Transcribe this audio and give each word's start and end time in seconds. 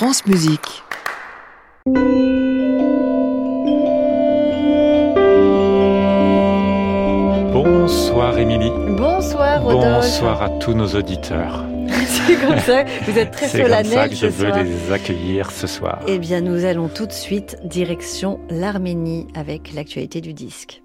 France 0.00 0.24
Musique. 0.24 0.82
Bonsoir 7.52 8.38
Émilie. 8.38 8.72
Bonsoir 8.96 9.62
Rodolphe. 9.62 9.84
Bonsoir 9.96 10.42
à 10.42 10.48
tous 10.58 10.72
nos 10.72 10.86
auditeurs. 10.86 11.66
C'est 12.06 12.36
comme 12.36 12.58
ça, 12.60 12.84
vous 13.02 13.18
êtes 13.18 13.30
très 13.30 13.48
C'est 13.48 13.60
comme 13.60 13.72
ça 13.72 13.76
solennel 13.82 14.08
que 14.08 14.16
je 14.16 14.26
veux 14.28 14.48
soir. 14.48 14.62
les 14.62 14.92
accueillir 14.92 15.50
ce 15.50 15.66
soir. 15.66 15.98
Eh 16.08 16.18
bien, 16.18 16.40
nous 16.40 16.64
allons 16.64 16.88
tout 16.88 17.04
de 17.04 17.12
suite 17.12 17.58
direction 17.64 18.40
l'Arménie 18.48 19.26
avec 19.34 19.74
l'actualité 19.74 20.22
du 20.22 20.32
disque. 20.32 20.82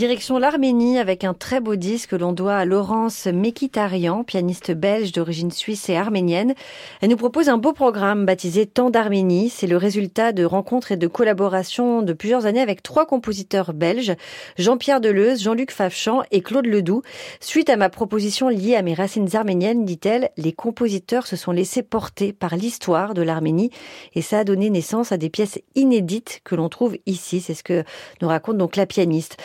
Direction 0.00 0.38
l'Arménie 0.38 0.98
avec 0.98 1.24
un 1.24 1.34
très 1.34 1.60
beau 1.60 1.76
disque 1.76 2.08
que 2.08 2.16
l'on 2.16 2.32
doit 2.32 2.54
à 2.54 2.64
Laurence 2.64 3.26
Mekitarian, 3.26 4.24
pianiste 4.24 4.70
belge 4.70 5.12
d'origine 5.12 5.50
suisse 5.50 5.90
et 5.90 5.96
arménienne. 5.98 6.54
Elle 7.02 7.10
nous 7.10 7.18
propose 7.18 7.50
un 7.50 7.58
beau 7.58 7.74
programme 7.74 8.24
baptisé 8.24 8.64
Temps 8.64 8.88
d'Arménie. 8.88 9.50
C'est 9.50 9.66
le 9.66 9.76
résultat 9.76 10.32
de 10.32 10.42
rencontres 10.42 10.92
et 10.92 10.96
de 10.96 11.06
collaborations 11.06 12.00
de 12.00 12.14
plusieurs 12.14 12.46
années 12.46 12.62
avec 12.62 12.82
trois 12.82 13.04
compositeurs 13.04 13.74
belges, 13.74 14.14
Jean-Pierre 14.56 15.02
Deleuze, 15.02 15.42
Jean-Luc 15.42 15.70
Favchan 15.70 16.22
et 16.30 16.40
Claude 16.40 16.64
Ledoux. 16.64 17.02
Suite 17.40 17.68
à 17.68 17.76
ma 17.76 17.90
proposition 17.90 18.48
liée 18.48 18.76
à 18.76 18.82
mes 18.82 18.94
racines 18.94 19.28
arméniennes, 19.36 19.84
dit-elle, 19.84 20.30
les 20.38 20.54
compositeurs 20.54 21.26
se 21.26 21.36
sont 21.36 21.52
laissés 21.52 21.82
porter 21.82 22.32
par 22.32 22.56
l'histoire 22.56 23.12
de 23.12 23.20
l'Arménie 23.20 23.70
et 24.14 24.22
ça 24.22 24.38
a 24.38 24.44
donné 24.44 24.70
naissance 24.70 25.12
à 25.12 25.18
des 25.18 25.28
pièces 25.28 25.58
inédites 25.74 26.40
que 26.42 26.54
l'on 26.54 26.70
trouve 26.70 26.96
ici. 27.04 27.42
C'est 27.42 27.52
ce 27.52 27.62
que 27.62 27.84
nous 28.22 28.28
raconte 28.28 28.56
donc 28.56 28.76
la 28.76 28.86
pianiste. 28.86 29.36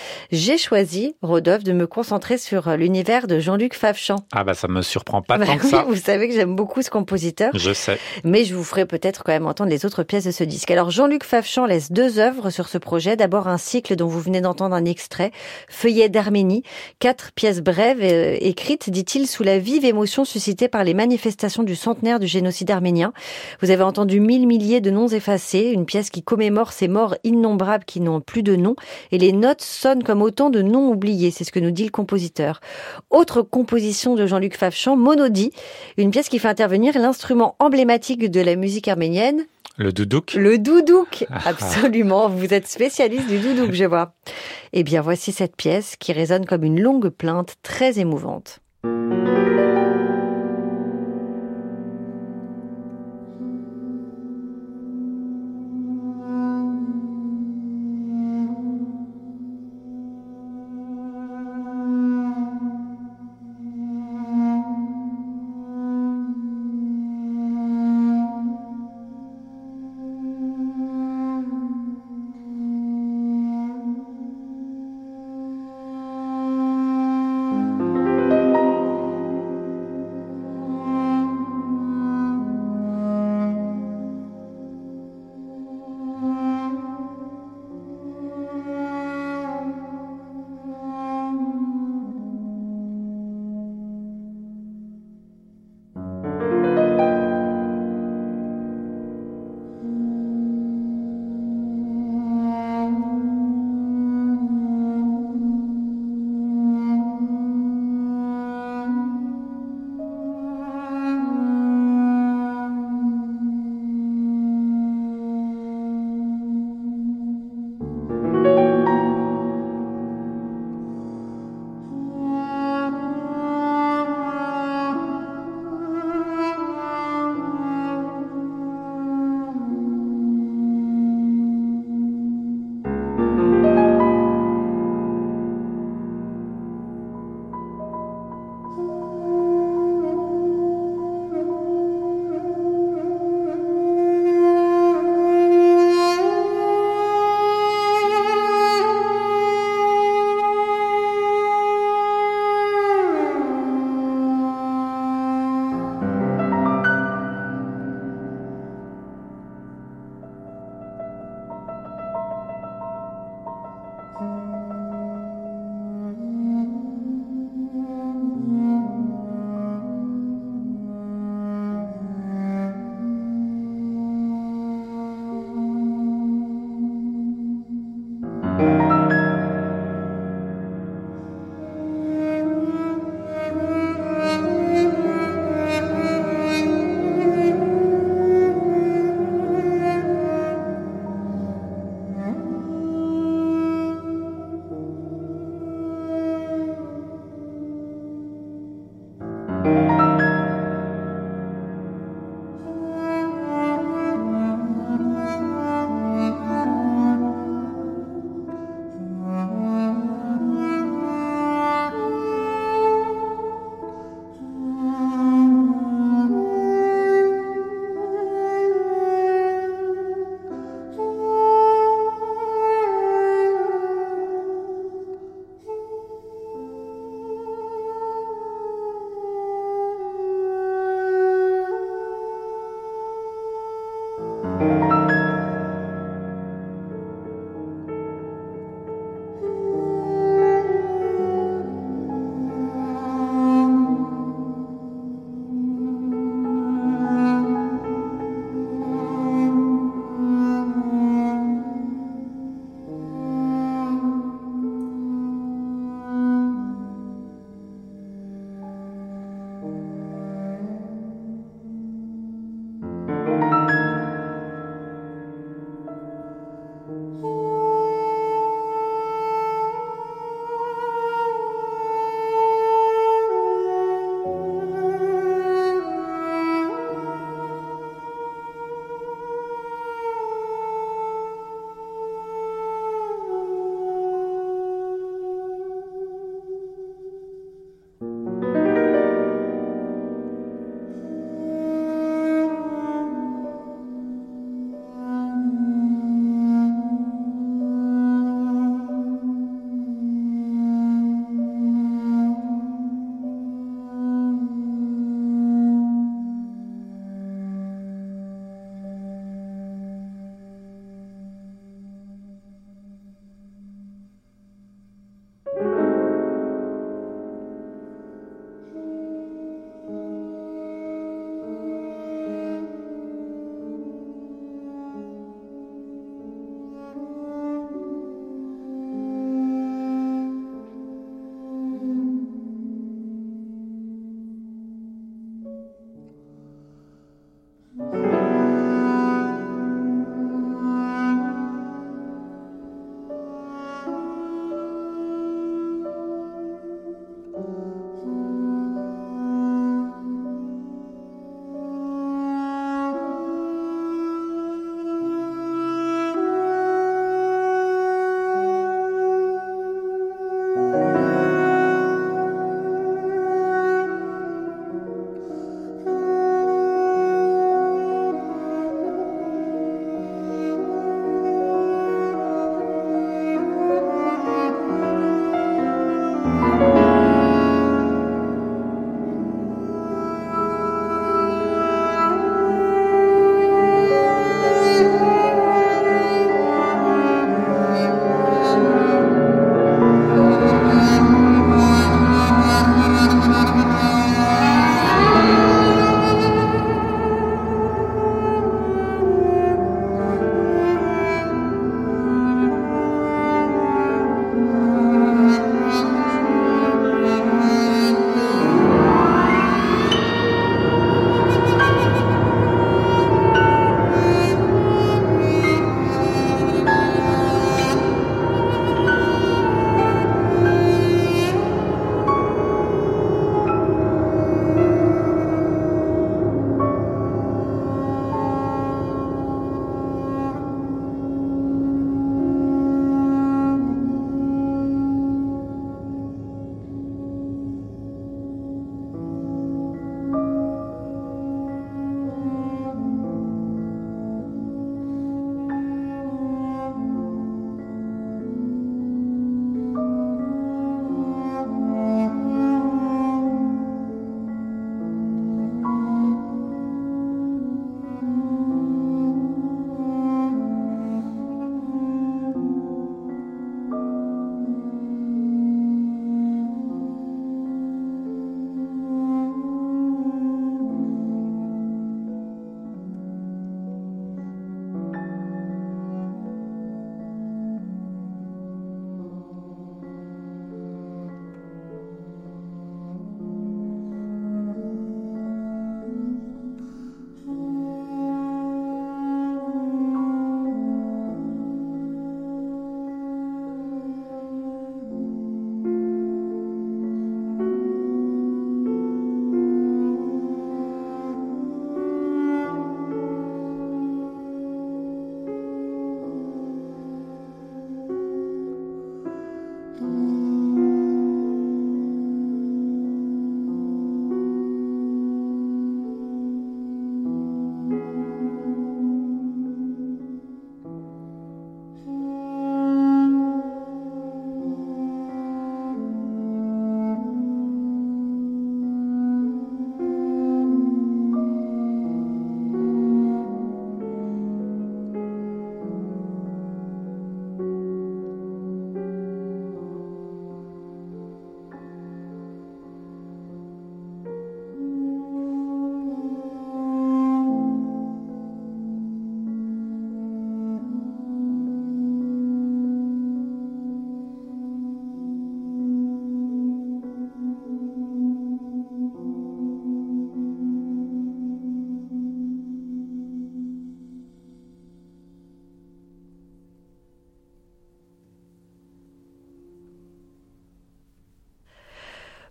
J'ai 0.46 0.60
choisi, 0.60 1.16
Rodolphe, 1.24 1.64
de 1.64 1.72
me 1.74 1.88
concentrer 1.88 2.38
sur 2.38 2.70
l'univers 2.78 3.26
de 3.26 3.40
Jean-Luc 3.40 3.74
Favchan. 3.74 4.18
Ah 4.32 4.44
bah 4.44 4.54
ça 4.54 4.68
me 4.68 4.84
surprend 4.84 5.24
pas 5.24 5.40
Bah 5.40 5.48
tant 5.48 5.58
que 5.58 5.66
ça. 5.66 5.86
vous 5.88 5.96
savez 5.96 6.28
que 6.28 6.36
j'aime 6.36 6.56
beaucoup 6.56 6.84
ce 6.84 6.92
compositeur, 6.92 7.50
Je 7.56 7.74
sais. 7.74 7.98
mais 8.24 8.46
je 8.46 8.54
vous 8.54 8.64
ferai 8.64 8.86
peut-être 8.86 9.24
quand 9.24 9.32
même 9.32 9.48
entendre 9.48 9.72
les 9.72 9.88
autres 9.88 10.04
pièces 10.04 10.26
de 10.26 10.30
ce 10.30 10.44
disque. 10.44 10.70
Alors 10.70 10.92
Jean-Luc 10.92 11.24
Favchan 11.24 11.66
laisse 11.66 11.92
deux 11.92 12.20
œuvres 12.20 12.52
sur 12.52 12.68
ce 12.68 12.78
projet. 12.78 13.16
D'abord 13.16 13.48
un 13.48 13.58
cycle 13.58 13.96
dont 13.96 14.06
vous 14.06 14.20
venez 14.20 14.40
d'entendre 14.40 14.76
un 14.76 14.86
extrait, 14.86 15.32
Feuillet 15.68 16.10
d'Arménie, 16.10 16.62
quatre 17.00 17.32
pièces 17.32 17.62
brèves 17.62 18.04
euh, 18.04 18.38
écrites, 18.40 18.92
dit-il, 18.92 19.26
sous 19.26 19.42
la 19.42 19.58
vive 19.58 19.84
émotion 19.84 20.26
suscitée 20.26 20.68
par 20.68 20.84
les 20.84 20.94
manifestations 20.94 21.64
du 21.64 21.74
centenaire 21.76 22.20
du 22.20 22.28
génocide 22.28 22.70
arménien. 22.70 23.14
Vous 23.64 23.72
avez 23.72 23.82
entendu 23.82 24.20
mille 24.20 24.46
milliers 24.46 24.80
de 24.80 24.92
noms 24.92 25.08
effacés, 25.08 25.72
une 25.74 25.88
pièce 25.88 26.12
qui 26.12 26.22
commémore 26.22 26.72
ces 26.72 26.88
morts 26.88 27.16
innombrables 27.24 27.86
qui 27.86 28.00
n'ont 28.00 28.22
plus 28.22 28.44
de 28.44 28.56
nom, 28.56 28.76
et 29.12 29.18
les 29.18 29.32
notes 29.32 29.64
sonnent 29.64 30.04
comme 30.04 30.22
autant 30.22 30.35
de 30.36 30.62
noms 30.62 30.90
oubliés, 30.90 31.32
c'est 31.32 31.44
ce 31.44 31.52
que 31.52 31.60
nous 31.60 31.72
dit 31.72 31.86
le 31.86 31.90
compositeur. 31.90 32.60
Autre 33.10 33.42
composition 33.42 34.16
de 34.16 34.26
Jean-Luc 34.28 34.56
Favchan, 34.58 34.96
Monodie, 34.96 35.52
une 35.98 36.12
pièce 36.12 36.30
qui 36.30 36.40
fait 36.40 36.48
intervenir 36.48 36.98
l'instrument 37.00 37.56
emblématique 37.60 38.30
de 38.30 38.42
la 38.42 38.56
musique 38.56 38.88
arménienne, 38.88 39.46
Le 39.78 39.92
doudouk. 39.92 40.34
le 40.34 40.58
doudouk. 40.58 41.26
Ah. 41.32 41.40
Absolument, 41.46 42.30
vous 42.30 42.54
êtes 42.54 42.68
spécialiste 42.68 43.28
du 43.28 43.40
doudouk, 43.40 43.72
je 43.72 43.86
vois. 43.86 44.14
Eh 44.74 44.84
bien, 44.84 45.02
voici 45.02 45.32
cette 45.32 45.56
pièce 45.56 45.96
qui 45.98 46.12
résonne 46.14 46.46
comme 46.46 46.64
une 46.64 46.80
longue 46.82 47.10
plainte 47.10 47.56
très 47.64 47.98
émouvante. 48.00 48.60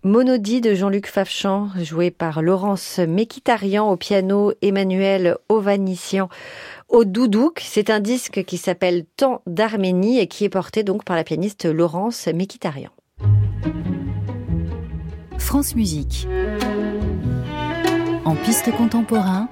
Monodie 0.05 0.61
de 0.61 0.75
Jean-Luc 0.75 1.07
Favchan, 1.07 1.69
joué 1.81 2.11
par 2.11 2.43
Laurence 2.43 2.99
Mekitarian 2.99 3.89
au 3.89 3.97
piano, 3.97 4.53
Emmanuel 4.61 5.35
Ovanician 5.49 6.29
au 6.89 7.05
doudouk. 7.05 7.59
C'est 7.65 7.89
un 7.89 7.99
disque 7.99 8.43
qui 8.43 8.57
s'appelle 8.57 9.05
Temps 9.17 9.41
d'Arménie 9.47 10.19
et 10.19 10.27
qui 10.27 10.43
est 10.43 10.49
porté 10.49 10.83
donc 10.83 11.05
par 11.05 11.15
la 11.15 11.23
pianiste 11.23 11.65
Laurence 11.65 12.27
Mekitarian. 12.27 12.91
France 15.39 15.75
Musique. 15.75 16.27
En 18.25 18.35
piste 18.35 18.71
contemporain, 18.77 19.49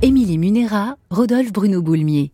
Émilie 0.00 0.38
Munera, 0.38 0.96
Rodolphe 1.10 1.52
Bruno 1.52 1.82
Boulmier. 1.82 2.32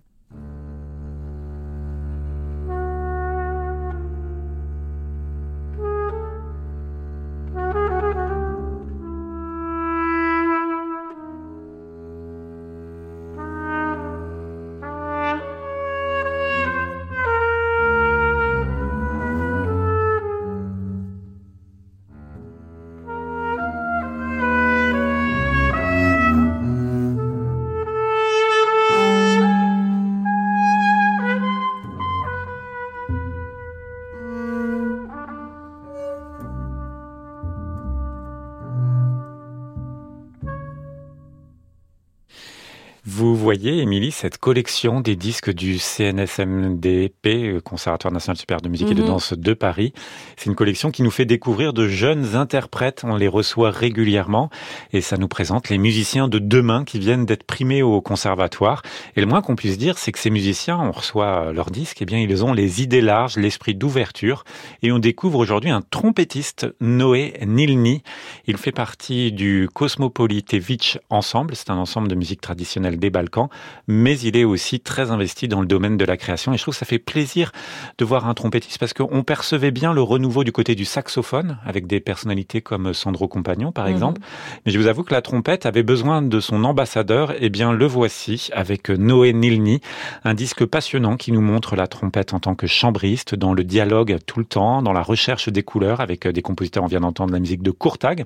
Émilie, 43.68 44.10
cette 44.10 44.38
collection 44.38 45.00
des 45.00 45.16
disques 45.16 45.52
du 45.52 45.78
CNSMDP, 45.78 47.26
euh, 47.26 47.60
Conservatoire 47.60 48.12
national 48.12 48.36
supérieur 48.36 48.60
de 48.60 48.68
musique 48.68 48.90
et 48.90 48.94
de 48.94 49.02
Mhm. 49.02 49.06
danse 49.08 49.32
de 49.34 49.54
Paris. 49.54 49.92
C'est 50.36 50.46
une 50.46 50.54
collection 50.54 50.90
qui 50.90 51.02
nous 51.02 51.10
fait 51.10 51.24
découvrir 51.24 51.72
de 51.72 51.86
jeunes 51.86 52.34
interprètes. 52.34 53.02
On 53.04 53.16
les 53.16 53.28
reçoit 53.28 53.70
régulièrement 53.70 54.50
et 54.92 55.00
ça 55.00 55.16
nous 55.16 55.28
présente 55.28 55.68
les 55.68 55.78
musiciens 55.78 56.28
de 56.28 56.38
demain 56.38 56.84
qui 56.84 56.98
viennent 56.98 57.26
d'être 57.26 57.44
primés 57.44 57.82
au 57.82 58.00
conservatoire. 58.00 58.82
Et 59.16 59.20
le 59.20 59.26
moins 59.26 59.42
qu'on 59.42 59.56
puisse 59.56 59.78
dire, 59.78 59.98
c'est 59.98 60.12
que 60.12 60.18
ces 60.18 60.30
musiciens, 60.30 60.78
on 60.78 60.90
reçoit 60.92 61.48
euh, 61.48 61.52
leurs 61.52 61.70
disques, 61.70 61.98
eh 62.00 62.04
bien, 62.06 62.18
ils 62.18 62.44
ont 62.44 62.52
les 62.52 62.82
idées 62.82 63.00
larges, 63.00 63.36
l'esprit 63.36 63.74
d'ouverture. 63.74 64.44
Et 64.82 64.92
on 64.92 64.98
découvre 64.98 65.38
aujourd'hui 65.38 65.70
un 65.70 65.82
trompettiste, 65.82 66.66
Noé 66.80 67.34
Nilni. 67.46 68.02
Il 68.46 68.56
fait 68.56 68.72
partie 68.72 69.32
du 69.32 69.68
Cosmopolitevich 69.74 70.98
Ensemble. 71.10 71.54
C'est 71.56 71.70
un 71.70 71.76
ensemble 71.76 72.08
de 72.08 72.14
musique 72.14 72.40
traditionnelle 72.40 72.98
des 72.98 73.10
Balkans, 73.10 73.48
mais 73.86 74.18
il 74.20 74.36
est 74.36 74.44
aussi 74.44 74.80
très 74.80 75.10
investi 75.10 75.48
dans 75.48 75.60
le 75.60 75.66
domaine 75.66 75.96
de 75.96 76.04
la 76.04 76.16
création. 76.16 76.52
Et 76.52 76.56
je 76.56 76.62
trouve 76.62 76.74
que 76.74 76.78
ça 76.78 76.86
fait 76.86 76.98
plaisir 76.98 77.52
de 77.98 78.04
voir 78.04 78.28
un 78.28 78.34
trompettiste 78.34 78.78
parce 78.78 78.92
qu'on 78.92 79.22
percevait 79.22 79.70
bien 79.70 79.92
le 79.92 80.02
renouveau 80.02 80.44
du 80.44 80.52
côté 80.52 80.74
du 80.74 80.84
saxophone 80.84 81.58
avec 81.64 81.86
des 81.86 82.00
personnalités 82.00 82.60
comme 82.60 82.92
Sandro 82.94 83.28
Compagnon, 83.28 83.72
par 83.72 83.86
Mhm. 83.86 83.92
exemple. 83.92 84.20
Mais 84.66 84.72
je 84.72 84.78
vous 84.78 84.86
avoue 84.86 85.02
que 85.04 85.14
la 85.14 85.22
trompette 85.22 85.66
avait 85.66 85.82
besoin 85.82 86.22
de 86.22 86.40
son 86.40 86.64
ambassadeur. 86.64 87.32
Eh 87.40 87.48
bien, 87.50 87.72
le 87.72 87.86
voici 87.86 88.50
avec 88.52 88.90
Noé 88.90 89.32
Nilni, 89.32 89.80
un 90.24 90.34
disque 90.34 90.64
passionnant 90.66 91.16
qui 91.16 91.32
nous 91.32 91.40
montre 91.40 91.76
la 91.76 91.86
trompette 91.86 92.34
en 92.34 92.40
tant 92.40 92.54
que 92.54 92.66
chambriste, 92.66 93.34
dans 93.34 93.52
le 93.54 93.64
dialogue 93.64 94.18
tout 94.26 94.38
le 94.38 94.44
temps, 94.44 94.82
dans 94.82 94.92
la 94.92 95.02
recherche 95.02 95.48
des 95.48 95.62
couleurs 95.62 96.00
avec 96.00 96.26
des 96.28 96.42
compositeurs, 96.42 96.84
on 96.84 96.88
vient 96.88 97.00
d'entendre 97.00 97.32
la 97.32 97.38
musique 97.40 97.62
de 97.62 97.70
Courtag, 97.70 98.24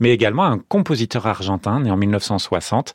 mais 0.00 0.10
également 0.10 0.44
un 0.44 0.58
compositeur 0.58 1.26
argentin 1.26 1.80
né 1.80 1.90
en 1.90 1.96
1960 1.96 2.94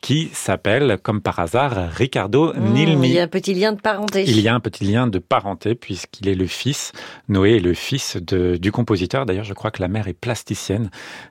qui 0.00 0.28
s'appelle, 0.32 0.98
comme 1.02 1.15
par 1.20 1.38
hasard, 1.38 1.90
Ricardo 1.92 2.52
Mmh, 2.54 2.72
Nilmi. 2.72 3.08
il 3.08 3.14
y 3.14 3.18
a 3.18 3.22
un 3.24 3.28
petit 3.28 3.54
lien 3.54 3.72
de 3.72 3.80
parenté. 3.80 4.24
Il 4.26 4.40
y 4.40 4.48
a 4.48 4.54
un 4.54 4.60
petit 4.60 4.84
lien 4.84 5.06
de 5.06 5.18
parenté 5.18 5.74
puisqu'il 5.74 6.28
est 6.28 6.34
le 6.34 6.46
fils, 6.46 6.92
Noé 7.28 7.56
est 7.56 7.60
le 7.60 7.74
fils 7.74 8.16
de, 8.16 8.56
du 8.56 8.72
compositeur. 8.72 9.26
D'ailleurs, 9.26 9.44
je 9.44 9.54
crois 9.54 9.70
que 9.70 9.82
la 9.82 9.88
mère 9.88 10.08
est 10.08 10.12
plasticienne, 10.14 10.90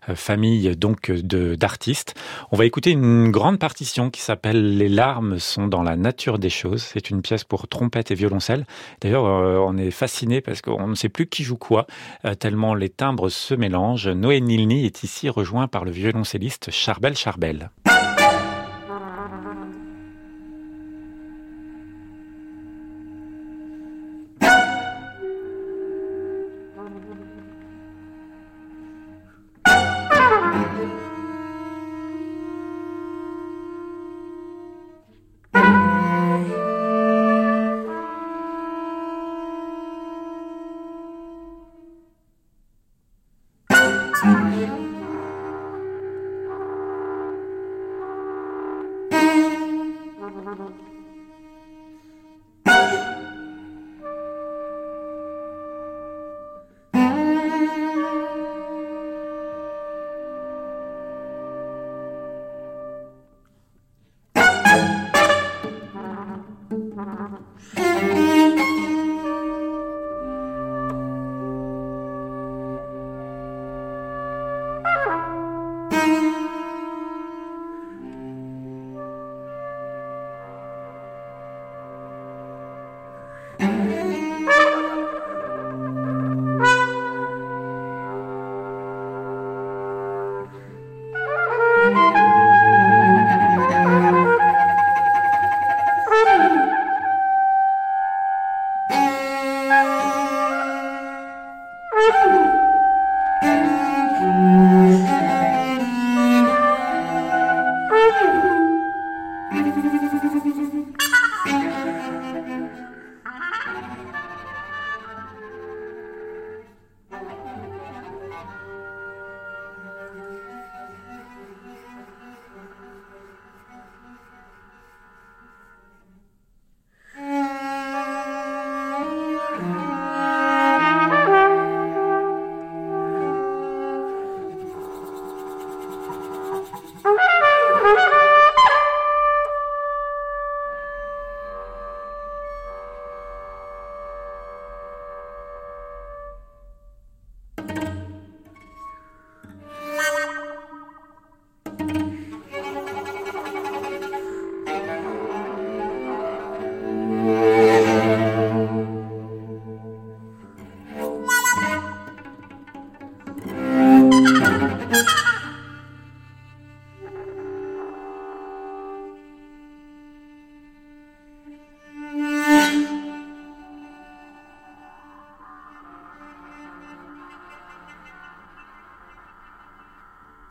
euh, 0.09 0.15
famille 0.15 0.75
donc 0.75 1.11
d'artistes. 1.11 2.15
On 2.51 2.57
va 2.57 2.65
écouter 2.65 2.91
une 2.91 3.31
grande 3.31 3.59
partition 3.59 4.09
qui 4.09 4.21
s'appelle 4.21 4.77
Les 4.77 4.89
larmes 4.89 5.39
sont 5.39 5.67
dans 5.67 5.83
la 5.83 5.95
nature 5.95 6.39
des 6.39 6.49
choses. 6.49 6.83
C'est 6.83 7.09
une 7.09 7.21
pièce 7.21 7.43
pour 7.43 7.67
trompette 7.67 8.11
et 8.11 8.15
violoncelle. 8.15 8.65
D'ailleurs, 9.01 9.25
euh, 9.25 9.57
on 9.57 9.77
est 9.77 9.91
fasciné 9.91 10.41
parce 10.41 10.61
qu'on 10.61 10.87
ne 10.87 10.95
sait 10.95 11.09
plus 11.09 11.27
qui 11.27 11.43
joue 11.43 11.57
quoi, 11.57 11.87
euh, 12.25 12.35
tellement 12.35 12.73
les 12.75 12.89
timbres 12.89 13.29
se 13.29 13.53
mélangent. 13.53 14.07
Noé 14.07 14.41
Nilni 14.41 14.85
est 14.85 15.03
ici 15.03 15.29
rejoint 15.29 15.67
par 15.67 15.85
le 15.85 15.91
violoncelliste 15.91 16.71
Charbel 16.71 17.15
Charbel. 17.15 17.69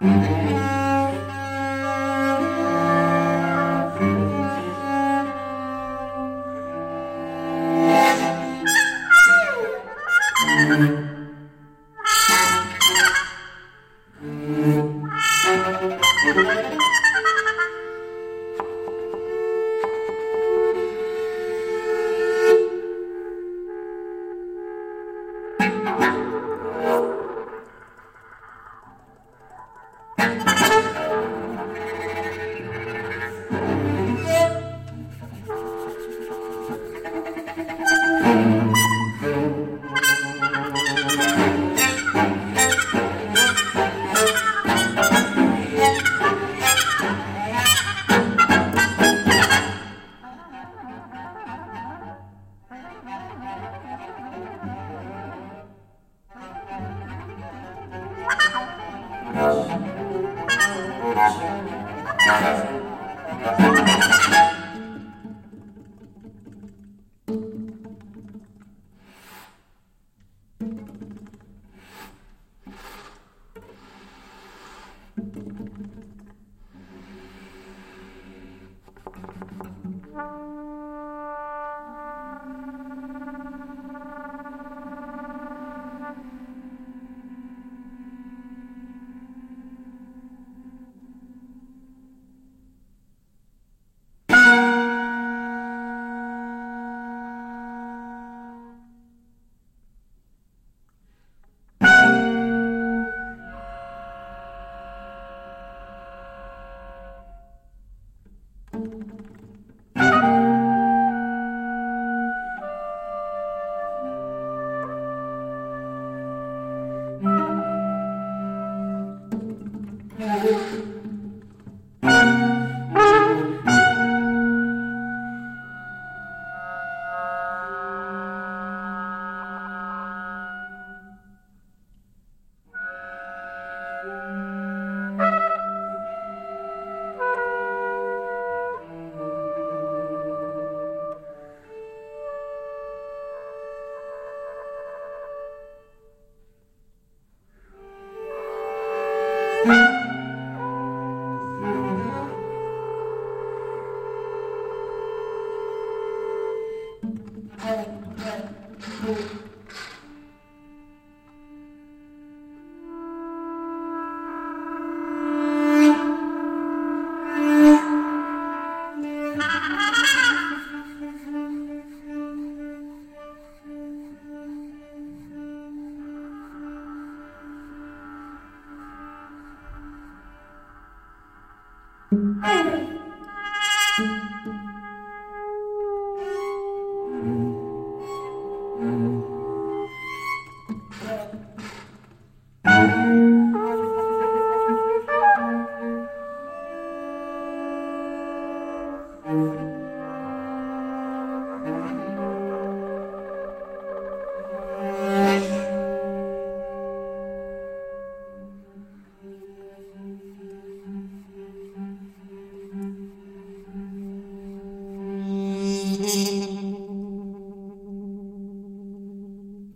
Mm-hmm. 0.04 0.43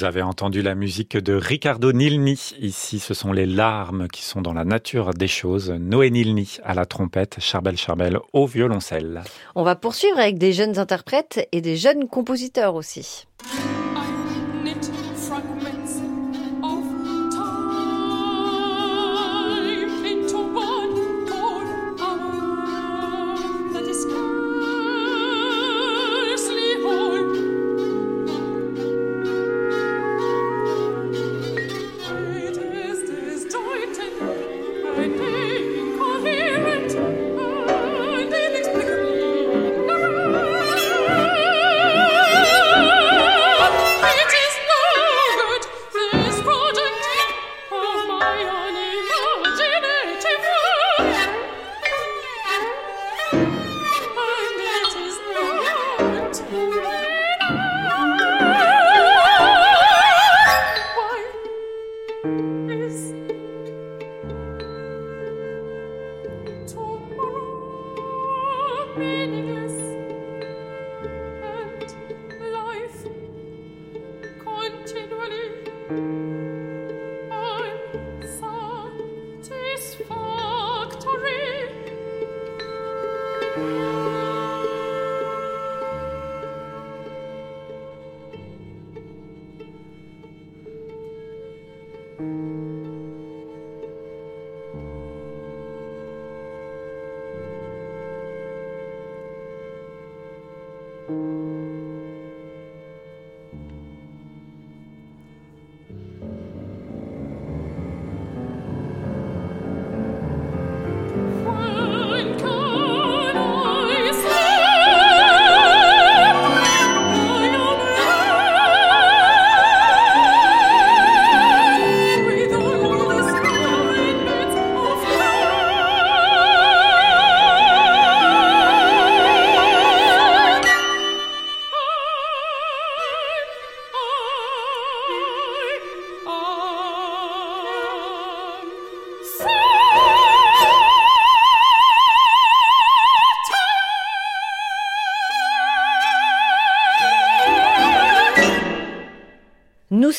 Vous 0.00 0.06
avez 0.06 0.22
entendu 0.22 0.62
la 0.62 0.74
musique 0.74 1.18
de 1.18 1.34
Ricardo 1.34 1.92
Nilni. 1.92 2.54
Ici, 2.58 3.00
ce 3.00 3.12
sont 3.12 3.34
les 3.34 3.44
larmes 3.44 4.08
qui 4.08 4.22
sont 4.22 4.40
dans 4.40 4.54
la 4.54 4.64
nature 4.64 5.12
des 5.12 5.28
choses. 5.28 5.68
Noé 5.78 6.08
Nilni 6.08 6.56
à 6.64 6.72
la 6.72 6.86
trompette, 6.86 7.36
Charbel 7.38 7.76
Charbel 7.76 8.18
au 8.32 8.46
violoncelle. 8.46 9.20
On 9.54 9.62
va 9.62 9.76
poursuivre 9.76 10.18
avec 10.18 10.38
des 10.38 10.54
jeunes 10.54 10.78
interprètes 10.78 11.46
et 11.52 11.60
des 11.60 11.76
jeunes 11.76 12.08
compositeurs 12.08 12.76
aussi. 12.76 13.26
I 48.32 48.59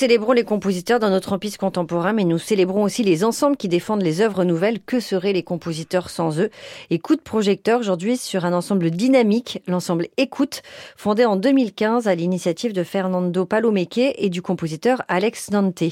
célébrons 0.02 0.32
les 0.32 0.44
compositeurs 0.44 1.00
dans 1.00 1.12
notre 1.12 1.34
empire 1.34 1.60
contemporain, 1.60 2.12
mais 2.12 2.24
nous 2.24 2.40
célébrons 2.40 2.82
aussi 2.82 3.04
les 3.04 3.24
ensembles 3.24 3.56
qui 3.56 3.68
défendent 3.68 4.02
les 4.02 4.22
œuvres 4.22 4.44
nouvelles. 4.44 4.80
Que 4.80 5.00
seraient 5.00 5.32
les 5.32 5.44
compositeurs 5.44 6.10
sans 6.10 6.40
eux? 6.40 6.50
Et 6.90 6.98
coup 6.98 7.16
de 7.16 7.22
projecteur 7.22 7.80
aujourd'hui 7.80 8.18
sur 8.18 8.44
un 8.44 8.54
ensemble 8.54 8.90
dynamique, 8.90 9.62
l'ensemble 9.68 10.08
Écoute, 10.18 10.64
fondé 10.98 11.24
en 11.24 11.36
2015 11.36 12.08
à 12.08 12.16
l'initiative 12.16 12.74
de 12.74 12.84
Fernando 12.84 13.46
Palomeke 13.46 14.00
et 14.00 14.30
du 14.32 14.42
compositeur 14.42 15.04
Alex 15.08 15.52
Dante. 15.52 15.84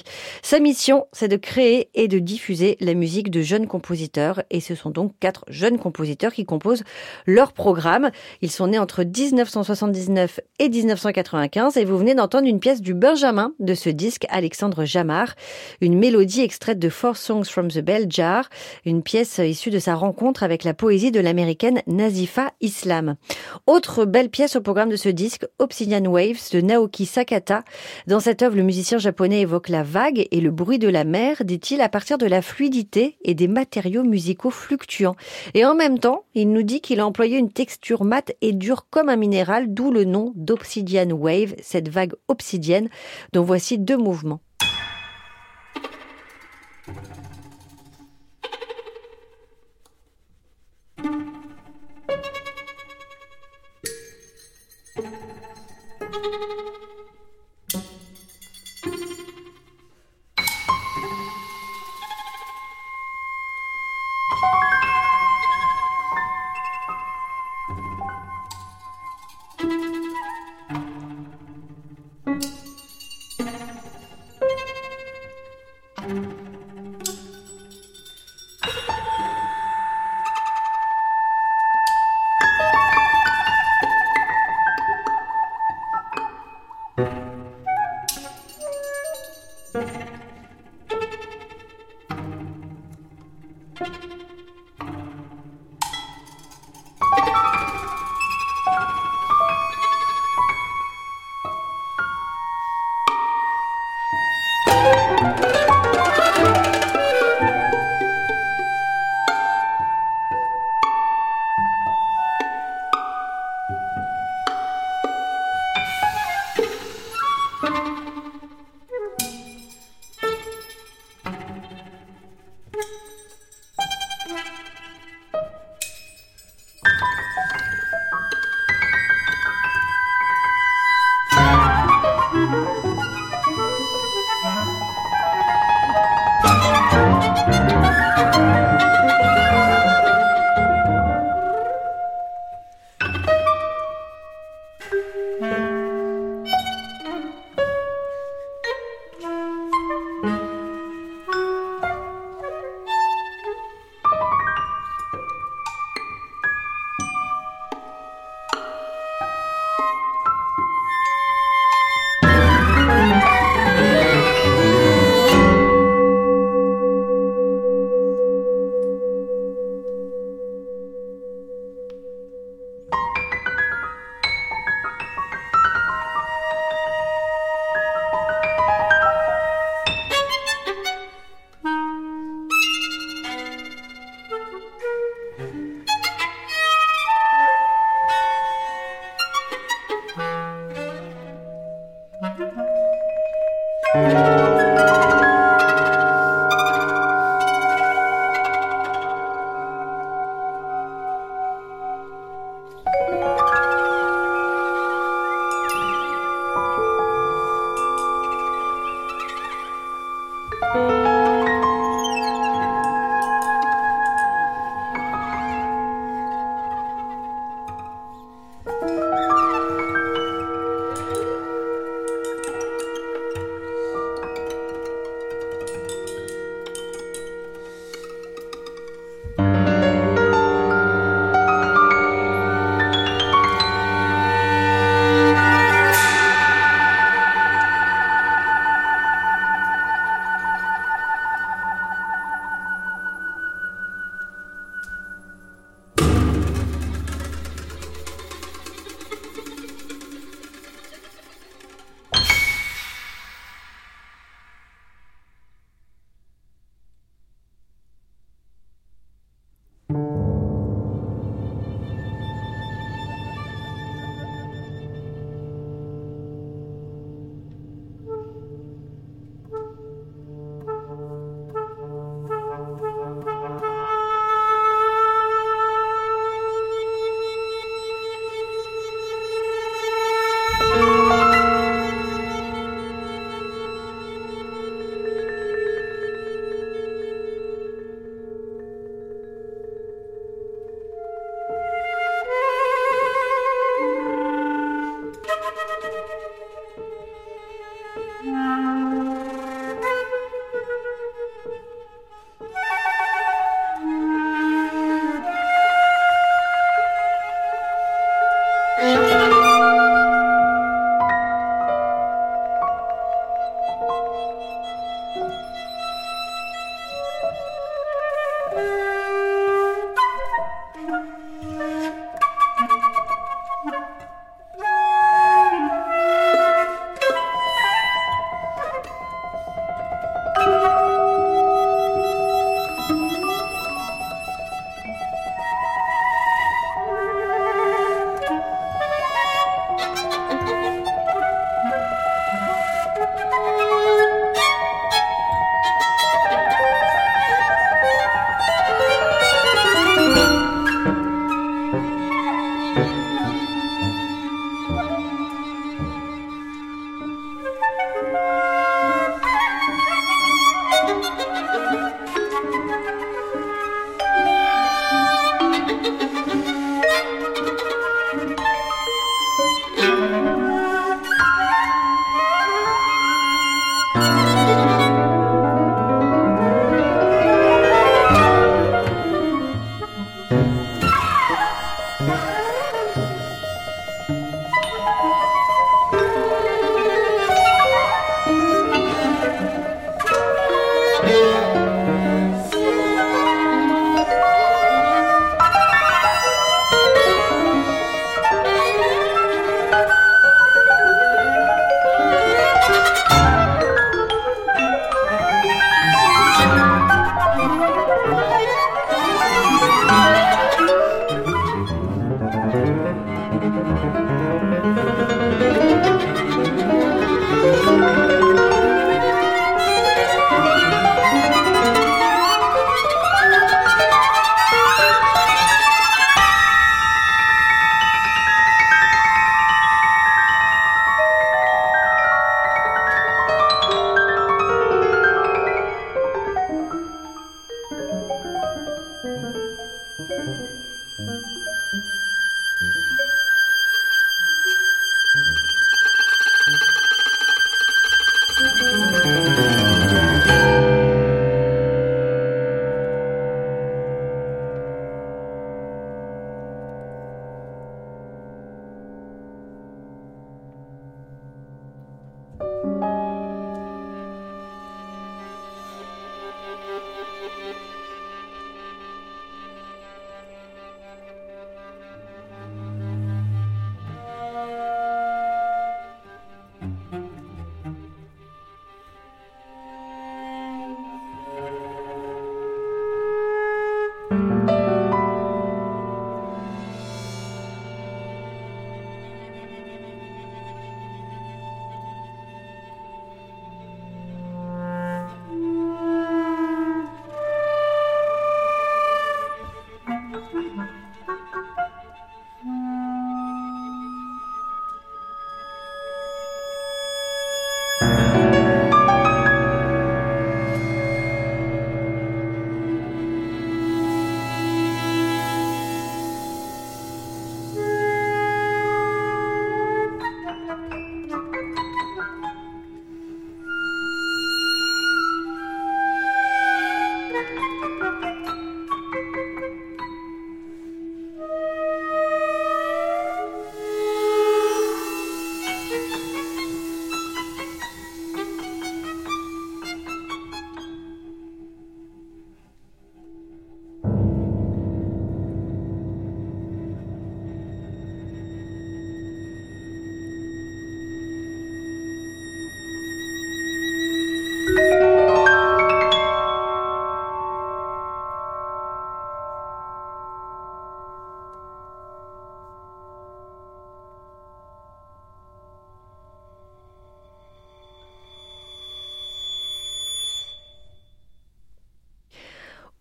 Sa 0.41 0.59
mission, 0.59 1.05
c'est 1.11 1.27
de 1.27 1.35
créer 1.35 1.89
et 1.93 2.07
de 2.07 2.17
diffuser 2.17 2.77
la 2.79 2.95
musique 2.95 3.29
de 3.29 3.43
jeunes 3.43 3.67
compositeurs, 3.67 4.41
et 4.49 4.59
ce 4.59 4.73
sont 4.73 4.89
donc 4.89 5.13
quatre 5.19 5.45
jeunes 5.49 5.77
compositeurs 5.77 6.33
qui 6.33 6.45
composent 6.45 6.83
leur 7.27 7.53
programme. 7.53 8.09
Ils 8.41 8.49
sont 8.49 8.69
nés 8.69 8.79
entre 8.79 9.03
1979 9.03 10.39
et 10.57 10.69
1995, 10.69 11.77
et 11.77 11.85
vous 11.85 11.99
venez 11.99 12.15
d'entendre 12.15 12.47
une 12.47 12.59
pièce 12.59 12.81
du 12.81 12.95
Benjamin 12.95 13.53
de 13.59 13.75
ce 13.75 13.98
disque, 13.99 14.25
Alexandre 14.29 14.85
Jamar, 14.85 15.35
une 15.81 15.99
mélodie 15.99 16.41
extraite 16.41 16.79
de 16.79 16.87
Four 16.87 17.17
Songs 17.17 17.43
from 17.43 17.67
the 17.67 17.79
Bell 17.79 18.05
Jar, 18.09 18.49
une 18.85 19.03
pièce 19.03 19.39
issue 19.39 19.71
de 19.71 19.77
sa 19.77 19.93
rencontre 19.93 20.41
avec 20.41 20.63
la 20.63 20.73
poésie 20.73 21.11
de 21.11 21.19
l'américaine 21.19 21.81
Nazifa 21.85 22.53
Islam. 22.61 23.17
Autre 23.67 24.05
belle 24.05 24.29
pièce 24.29 24.55
au 24.55 24.61
programme 24.61 24.89
de 24.89 24.95
ce 24.95 25.09
disque, 25.09 25.45
Obsidian 25.59 26.05
Waves 26.05 26.49
de 26.53 26.61
Naoki 26.61 27.05
Sakata. 27.05 27.63
Dans 28.07 28.21
cette 28.21 28.41
œuvre, 28.41 28.55
le 28.55 28.63
musicien 28.63 28.99
japonais 28.99 29.41
évoque 29.41 29.67
la 29.67 29.83
vague 29.83 30.25
et 30.31 30.39
le 30.39 30.49
bruit 30.49 30.79
de 30.79 30.87
la 30.87 31.03
mer, 31.03 31.43
dit-il, 31.43 31.81
à 31.81 31.89
partir 31.89 32.17
de 32.17 32.25
la 32.25 32.41
fluidité 32.41 33.17
et 33.25 33.33
des 33.33 33.49
matériaux 33.49 34.03
musicaux 34.03 34.49
fluctuants. 34.49 35.17
Et 35.55 35.65
en 35.65 35.75
même 35.75 35.99
temps, 35.99 36.23
il 36.35 36.53
nous 36.53 36.63
dit 36.63 36.79
qu'il 36.79 37.01
a 37.01 37.05
employé 37.05 37.37
une 37.37 37.51
texture 37.51 38.05
mate 38.05 38.31
et 38.41 38.53
dure 38.53 38.87
comme 38.89 39.09
un 39.09 39.17
minéral, 39.17 39.73
d'où 39.73 39.91
le 39.91 40.05
nom 40.05 40.31
d'Obsidian 40.35 41.11
Wave, 41.11 41.55
cette 41.61 41.89
vague 41.89 42.13
obsidienne 42.29 42.87
dont 43.33 43.43
voici 43.43 43.77
deux 43.89 43.97
mouvements. 43.97 44.41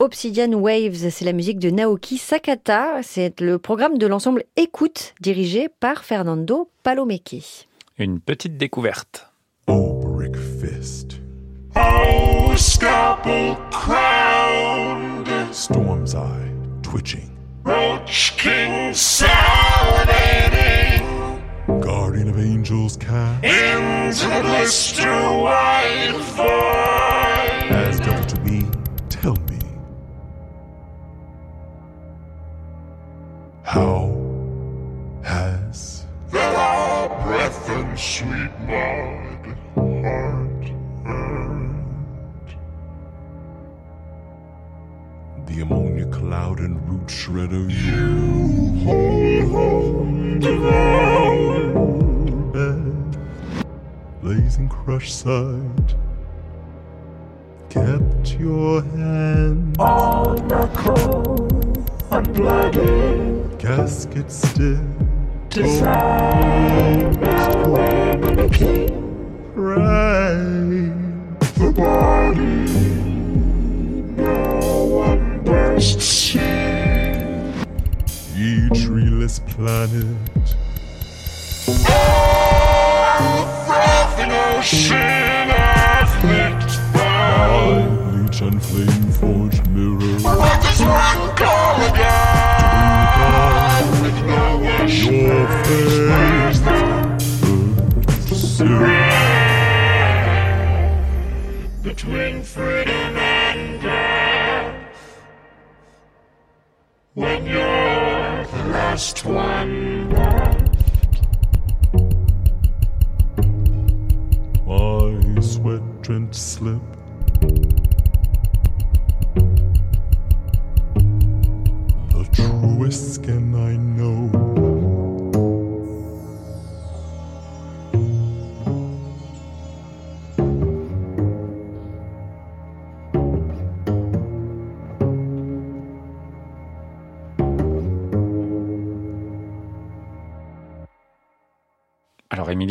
Obsidian 0.09 0.55
Waves, 0.55 1.11
c'est 1.11 1.27
la 1.27 1.35
musique 1.35 1.59
de 1.59 1.69
Naoki 1.69 2.17
Sakata. 2.17 3.03
C'est 3.03 3.43
le 3.43 3.59
programme 3.59 3.99
de 3.99 4.07
l'ensemble 4.07 4.45
Écoute, 4.57 5.13
dirigé 5.21 5.69
par 5.69 6.03
Fernando 6.03 6.71
Palomeki. 6.83 7.67
Une 7.99 8.19
petite 8.19 8.57
découverte. 8.57 9.31
Oh, 9.67 10.01
brick 10.03 10.35
fist. 10.35 11.19
Oh, 11.77 12.53
scalpel 12.57 13.55
crowned. 13.71 15.29
Storm's 15.53 16.15
eye 16.15 16.55
twitching. 16.83 17.29
Roach 17.65 18.35
king 18.39 18.95
salivating. 18.95 21.05
Guardian 21.83 22.31
of 22.31 22.39
angels 22.39 22.97
cast. 22.97 23.45
Into 23.45 24.27
the 24.27 24.41
blister 24.41 25.11
white 25.11 26.15
void. 26.35 27.08
How 33.79 34.11
has 35.23 36.05
law 36.33 37.07
breath 37.23 37.71
and 37.71 37.97
sweet 37.97 38.51
blood 38.67 39.57
heart 39.77 40.67
earned? 41.07 42.57
The 45.47 45.61
ammonia 45.61 46.07
cloud 46.07 46.59
and 46.59 46.77
root 46.89 47.07
shredder 47.07 47.71
you 47.71 48.83
hold, 48.85 49.49
hold, 49.53 50.41
devoured. 50.41 51.79
Blazing 54.23 54.69
crush 54.69 55.13
side 55.13 55.95
kept 57.71 58.41
your 58.41 58.83
hand 58.83 59.77
on 59.79 60.49
the 60.49 60.67
cold 60.75 61.59
unblooded 62.11 63.38
casket 63.59 64.31
still. 64.31 64.81
Designed 65.51 67.17
the 68.39 68.49
king 68.53 69.53
right 69.55 70.93
the 71.57 71.73
body 71.75 72.43
no 74.17 74.85
one 74.85 75.43
burst 75.43 76.01
see 76.01 76.39
ye 78.37 78.69
treeless 78.85 79.41
planet 79.41 80.07
oh 81.89 83.65
frothing 83.67 84.31
ocean 84.31 85.51
afflict 85.99 86.71
by 86.95 87.89
bleach 88.13 88.41
and 88.43 88.63
flame 88.63 89.11
forged 89.19 89.67
mirror 89.71 90.19
what 90.39 90.63
does 90.63 90.81
one 90.81 91.37
call 91.37 91.77
again 91.93 92.38
your 95.11 95.47
face 95.65 95.98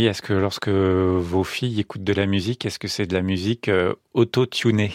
est-ce 0.07 0.21
que 0.21 0.33
lorsque 0.33 0.69
vos 0.69 1.43
filles 1.43 1.79
écoutent 1.79 2.03
de 2.03 2.13
la 2.13 2.25
musique, 2.25 2.65
est-ce 2.65 2.79
que 2.79 2.87
c'est 2.87 3.05
de 3.05 3.13
la 3.13 3.21
musique 3.21 3.67
euh, 3.67 3.93
auto-tunée? 4.13 4.91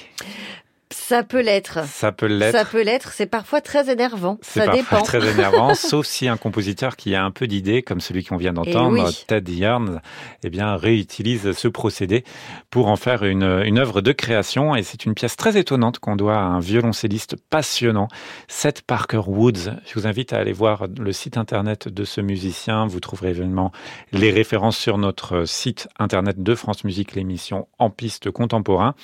Ça 1.04 1.24
peut 1.24 1.40
l'être. 1.42 1.84
Ça 1.86 2.12
peut 2.12 2.26
l'être. 2.26 2.56
Ça 2.56 2.64
peut 2.64 2.82
l'être. 2.82 3.12
C'est 3.12 3.26
parfois 3.26 3.60
très 3.60 3.90
énervant. 3.90 4.38
Ça 4.40 4.64
parfois 4.64 4.82
dépend. 4.82 5.02
très 5.02 5.30
énervant, 5.30 5.74
sauf 5.74 6.06
si 6.06 6.28
un 6.28 6.36
compositeur 6.36 6.96
qui 6.96 7.14
a 7.16 7.24
un 7.24 7.32
peu 7.32 7.48
d'idées, 7.48 7.82
comme 7.82 8.00
celui 8.00 8.24
qu'on 8.24 8.36
vient 8.36 8.52
d'entendre, 8.52 8.96
Eh 8.98 9.02
oui. 9.02 9.24
Ted 9.26 9.52
Yarns, 9.52 10.00
eh 10.44 10.48
bien, 10.48 10.76
réutilise 10.76 11.52
ce 11.52 11.68
procédé 11.68 12.24
pour 12.70 12.86
en 12.86 12.94
faire 12.96 13.24
une, 13.24 13.62
une 13.64 13.78
œuvre 13.78 14.00
de 14.00 14.12
création. 14.12 14.76
Et 14.76 14.84
c'est 14.84 15.04
une 15.04 15.14
pièce 15.14 15.36
très 15.36 15.58
étonnante 15.58 15.98
qu'on 15.98 16.14
doit 16.14 16.36
à 16.36 16.42
un 16.42 16.60
violoncelliste 16.60 17.34
passionnant, 17.50 18.06
Seth 18.46 18.82
Parker 18.82 19.22
Woods. 19.26 19.72
Je 19.84 19.94
vous 19.94 20.06
invite 20.06 20.32
à 20.32 20.38
aller 20.38 20.52
voir 20.52 20.86
le 20.98 21.12
site 21.12 21.36
internet 21.36 21.88
de 21.88 22.04
ce 22.04 22.20
musicien. 22.20 22.86
Vous 22.86 23.00
trouverez 23.00 23.30
évidemment 23.30 23.72
les 24.12 24.30
références 24.30 24.78
sur 24.78 24.98
notre 24.98 25.46
site 25.46 25.88
internet 25.98 26.42
de 26.42 26.54
France 26.54 26.84
Musique, 26.84 27.14
l'émission 27.16 27.66
En 27.80 27.90
piste 27.90 28.30
contemporain. 28.30 28.94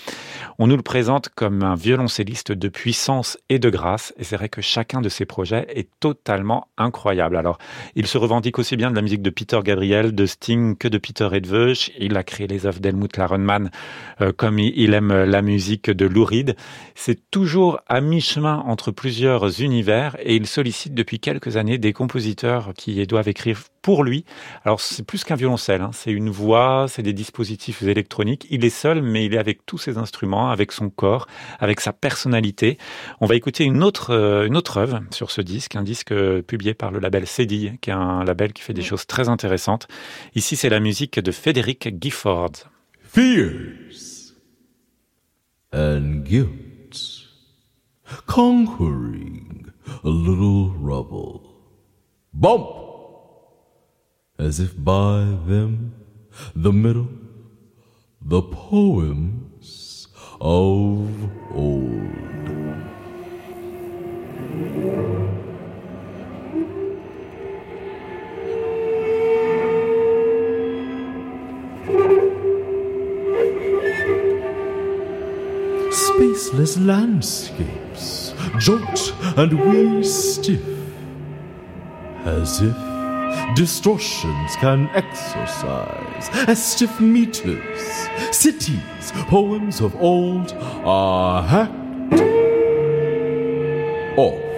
On 0.60 0.68
nous 0.68 0.76
le 0.76 0.82
présente 0.82 1.28
comme 1.28 1.62
un 1.64 1.74
violoncelliste 1.74 1.97
de 2.04 2.68
puissance 2.68 3.38
et 3.48 3.58
de 3.58 3.70
grâce. 3.70 4.12
Et 4.18 4.24
c'est 4.24 4.36
vrai 4.36 4.48
que 4.48 4.60
chacun 4.60 5.00
de 5.00 5.08
ses 5.08 5.24
projets 5.24 5.66
est 5.68 5.88
totalement 6.00 6.68
incroyable. 6.76 7.36
Alors, 7.36 7.58
il 7.94 8.06
se 8.06 8.18
revendique 8.18 8.58
aussi 8.58 8.76
bien 8.76 8.90
de 8.90 8.96
la 8.96 9.02
musique 9.02 9.22
de 9.22 9.30
Peter 9.30 9.58
Gabriel, 9.64 10.14
de 10.14 10.26
Sting 10.26 10.76
que 10.76 10.88
de 10.88 10.98
Peter 10.98 11.28
Edveuch. 11.32 11.90
Il 11.98 12.16
a 12.16 12.22
créé 12.22 12.46
les 12.46 12.66
œuvres 12.66 12.80
d'Helmut 12.80 13.16
Larenmann, 13.16 13.70
euh, 14.20 14.32
comme 14.32 14.58
il 14.58 14.94
aime 14.94 15.24
la 15.24 15.42
musique 15.42 15.90
de 15.90 16.06
Lou 16.06 16.24
Reed. 16.24 16.56
C'est 16.94 17.30
toujours 17.30 17.80
à 17.88 18.00
mi-chemin 18.00 18.62
entre 18.66 18.90
plusieurs 18.90 19.60
univers 19.60 20.16
et 20.20 20.36
il 20.36 20.46
sollicite 20.46 20.94
depuis 20.94 21.20
quelques 21.20 21.56
années 21.56 21.78
des 21.78 21.92
compositeurs 21.92 22.72
qui 22.76 23.06
doivent 23.06 23.28
écrire 23.28 23.58
pour 23.88 24.04
lui. 24.04 24.26
Alors, 24.66 24.82
c'est 24.82 25.02
plus 25.02 25.24
qu'un 25.24 25.34
violoncelle, 25.34 25.80
hein. 25.80 25.92
c'est 25.94 26.10
une 26.10 26.28
voix, 26.28 26.84
c'est 26.90 27.02
des 27.02 27.14
dispositifs 27.14 27.80
électroniques. 27.80 28.46
Il 28.50 28.62
est 28.66 28.68
seul, 28.68 29.00
mais 29.00 29.24
il 29.24 29.32
est 29.32 29.38
avec 29.38 29.64
tous 29.64 29.78
ses 29.78 29.96
instruments, 29.96 30.50
avec 30.50 30.72
son 30.72 30.90
corps, 30.90 31.26
avec 31.58 31.80
sa 31.80 31.94
personnalité. 31.94 32.76
On 33.22 33.26
va 33.26 33.34
écouter 33.34 33.64
une 33.64 33.82
autre, 33.82 34.10
euh, 34.10 34.46
une 34.46 34.58
autre 34.58 34.76
œuvre 34.76 35.00
sur 35.10 35.30
ce 35.30 35.40
disque, 35.40 35.74
un 35.74 35.82
disque 35.82 36.12
euh, 36.12 36.42
publié 36.42 36.74
par 36.74 36.90
le 36.90 36.98
label 36.98 37.26
Cédille, 37.26 37.78
qui 37.80 37.88
est 37.88 37.94
un 37.94 38.24
label 38.24 38.52
qui 38.52 38.60
fait 38.60 38.74
des 38.74 38.82
choses 38.82 39.06
très 39.06 39.30
intéressantes. 39.30 39.88
Ici, 40.34 40.54
c'est 40.54 40.68
la 40.68 40.80
musique 40.80 41.18
de 41.18 41.32
Frédéric 41.32 41.88
Gifford. 41.98 42.68
fears 43.04 44.34
and 45.72 46.24
guilt, 46.26 46.94
conquering 48.26 49.64
a 50.04 50.10
little 50.10 50.74
rubble. 50.78 51.40
Bump! 52.34 52.87
As 54.40 54.60
if 54.60 54.72
by 54.82 55.24
them, 55.46 55.94
the 56.54 56.72
middle, 56.72 57.08
the 58.22 58.40
poems 58.40 60.06
of 60.40 61.10
old. 61.52 61.98
Spaceless 75.90 76.86
landscapes 76.86 78.34
jolt 78.58 79.14
and 79.36 79.52
we 79.66 80.04
stiff, 80.04 80.62
as 82.24 82.62
if 82.62 82.87
distortions 83.54 84.56
can 84.56 84.88
exercise 84.94 86.28
as 86.48 86.64
stiff 86.64 87.00
meters. 87.00 87.80
Cities, 88.30 89.12
poems 89.28 89.80
of 89.80 89.94
old 89.96 90.52
are 90.84 91.42
hacked 91.42 91.74
off. 94.18 94.48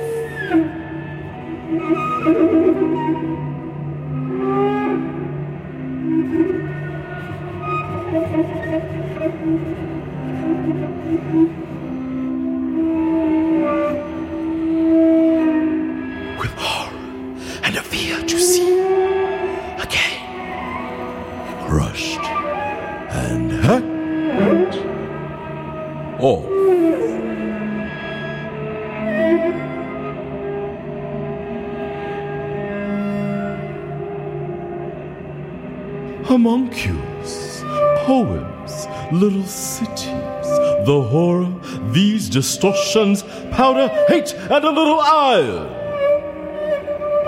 Homunculus, 36.31 37.61
poems, 38.07 38.87
little 39.11 39.43
cities, 39.43 40.47
the 40.87 41.05
horror, 41.11 41.53
these 41.91 42.28
distortions, 42.28 43.24
powder, 43.51 43.89
hate, 44.07 44.33
and 44.35 44.64
a 44.64 44.70
little 44.70 45.01
iron. 45.01 45.66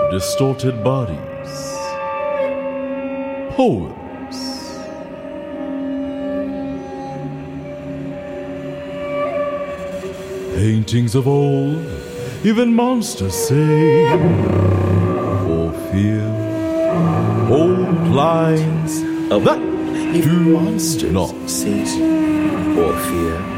Distorted 0.09 0.81
bodies, 0.85 1.53
poems. 3.57 3.99
Paintings 10.55 11.13
of 11.13 11.27
old, 11.27 11.85
even 12.45 12.73
monsters 12.73 13.35
say, 13.35 14.07
for 15.43 15.73
fear, 15.91 16.42
old 17.51 18.07
lines 18.09 19.01
Of 19.31 19.43
that. 19.45 19.59
Do 20.13 20.39
monsters 20.53 21.11
not 21.11 21.33
see 21.49 21.81
or 22.79 22.93
fear 23.07 23.53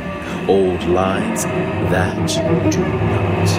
old 0.48 0.84
lines 0.84 1.44
that 1.44 2.28
do 2.72 2.80
not. 2.80 3.50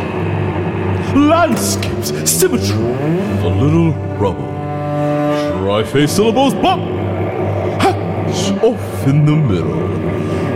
landscapes, 1.29 2.11
symmetry, 2.31 2.77
the 3.43 3.49
little 3.49 3.93
rubble, 4.19 4.53
tri-face 5.59 6.13
syllables, 6.13 6.55
but 6.55 6.79
hatch 7.83 8.53
off 8.63 9.07
in 9.09 9.25
the 9.25 9.33
middle, 9.35 9.89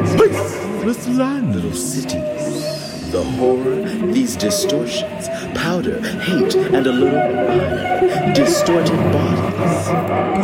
spaceless 0.07 1.19
land, 1.19 1.55
Little 1.55 1.73
cities, 1.73 3.11
the 3.11 3.25
horror, 3.25 3.85
these 4.13 4.37
distortions, 4.37 5.29
powder, 5.71 6.01
hate, 6.27 6.57
and 6.57 6.85
a 6.85 6.91
little 6.91 7.17
iron, 7.17 8.35
distorted 8.35 9.01
bodies, 9.13 9.87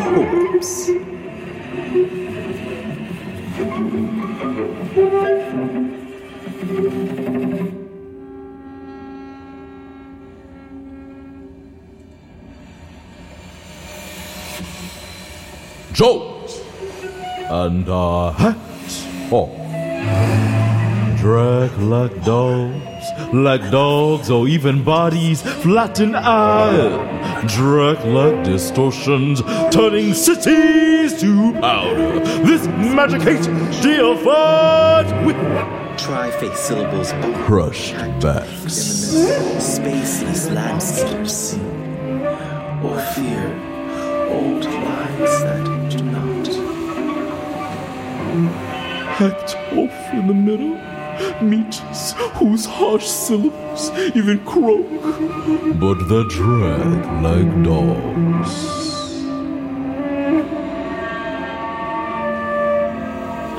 poems. 0.05 0.91
jolt, 15.93 16.51
and 17.51 17.89
a 17.89 18.31
hat 18.31 18.57
off. 19.33 19.67
Like 21.79 22.25
dogs, 22.25 22.96
like 23.33 23.71
dogs, 23.71 24.31
or 24.31 24.49
even 24.49 24.83
bodies, 24.83 25.43
flatten 25.43 26.15
out, 26.15 27.49
Drag 27.49 28.05
like 28.05 28.45
distortions, 28.45 29.43
turning 29.71 30.15
cities 30.15 31.21
to 31.21 31.53
powder. 31.61 32.21
This 32.45 32.67
magic 32.67 33.23
hate 33.23 33.45
deified 33.83 35.27
with 35.27 35.37
Tri-face 35.99 36.61
syllables, 36.61 37.13
crushed 37.47 37.95
in 37.95 38.19
the 38.21 38.27
backs. 38.27 38.75
middle, 39.15 39.57
spaceless 39.59 40.53
landscapes, 40.55 41.55
or 42.85 43.01
fear 43.15 43.47
old 44.31 44.65
lines 44.65 45.43
that 45.43 45.65
do 45.91 46.05
not. 46.05 46.47
hacked 49.17 49.57
off 49.73 50.13
in 50.13 50.27
the 50.27 50.35
middle. 50.35 50.96
Meets 51.43 52.13
whose 52.39 52.67
harsh 52.67 53.07
syllables 53.07 53.91
even 54.15 54.45
croak, 54.45 54.87
but 55.81 55.99
they 56.09 56.23
drag 56.29 57.23
like 57.23 57.63
dogs. 57.63 58.77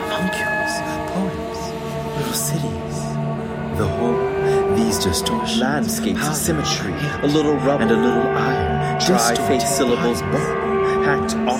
homunculus, 0.09 0.73
poems, 1.11 1.59
little 2.17 2.33
cities, 2.33 2.97
the 3.77 3.87
whole, 3.87 4.75
these 4.75 4.97
distortions, 4.99 5.59
landscapes, 5.59 6.37
symmetry, 6.37 6.93
a 7.21 7.27
little 7.27 7.55
rubble, 7.55 7.83
and 7.83 7.91
a 7.91 7.95
little 7.95 8.27
iron, 8.37 8.99
tri-face 8.99 9.75
syllables, 9.75 10.21
both 10.23 10.67
hacked 11.05 11.35
off 11.47 11.56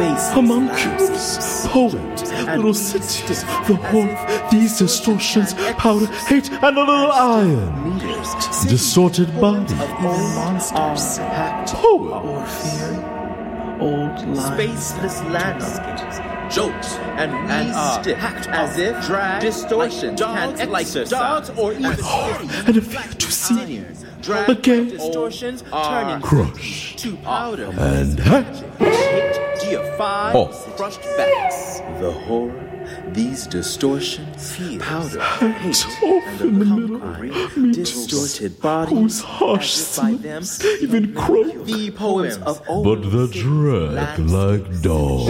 in 0.00 0.14
the 0.14 0.42
middle, 0.42 0.68
Homunculus, 0.68 1.66
poems, 1.68 2.22
little 2.56 2.74
cities, 2.74 3.42
the 3.66 3.74
whole, 3.74 4.50
these 4.50 4.78
distortions, 4.78 5.54
powder, 5.74 6.06
hate, 6.26 6.50
and 6.52 6.76
a 6.76 6.80
little 6.80 7.12
iron. 7.12 7.94
meters, 7.94 8.34
Distorted 8.68 9.28
body, 9.40 9.74
even 9.74 10.02
monsters, 10.02 11.16
hacked 11.18 11.70
poem, 11.74 12.12
or 12.12 12.46
fear, 12.46 13.78
old 13.80 14.36
lines, 14.36 14.92
spaceless 14.92 15.30
landscapes. 15.32 16.18
Jokes 16.54 16.94
and 17.18 17.30
and 17.50 17.72
uh, 17.72 18.02
hacked 18.16 18.48
as 18.48 18.78
if 18.78 19.04
drag 19.06 19.42
distortions 19.42 20.18
dogs, 20.18 20.58
can 20.58 20.70
like 20.70 20.90
dogs 21.10 21.50
or 21.50 21.72
even 21.74 21.84
and 21.84 22.76
a 22.78 22.80
fear 22.80 23.02
to 23.18 23.30
see 23.30 23.84
drag 24.22 24.48
again, 24.48 24.88
distortions 24.88 25.60
turn 25.60 26.08
into 26.08 26.26
crush, 26.26 26.96
to 26.96 27.16
powder. 27.16 27.70
and 27.76 28.18
hack 28.20 29.47
hate 29.68 29.76
deified 29.76 30.36
off. 30.36 30.66
Oh. 30.68 30.72
crushed 30.76 31.02
backs 31.16 31.80
the 32.00 32.12
horror 32.12 32.68
these 33.12 33.46
distortions 33.46 34.56
powder 34.78 35.20
hate 35.20 35.42
and 35.42 35.74
the 35.74 36.22
the 36.38 36.44
middle, 36.46 36.98
conquering 36.98 37.72
distorted 37.72 38.60
bodies 38.60 38.98
whose 38.98 39.20
harsh 39.20 39.96
by 39.96 40.12
them 40.12 40.42
even 40.80 41.14
croak, 41.14 41.64
the 41.64 41.90
poems 41.90 42.36
of 42.38 42.62
old 42.68 42.84
but 42.84 43.10
the 43.10 43.26
drag 43.28 44.18
like 44.18 44.82
dogs. 44.82 45.28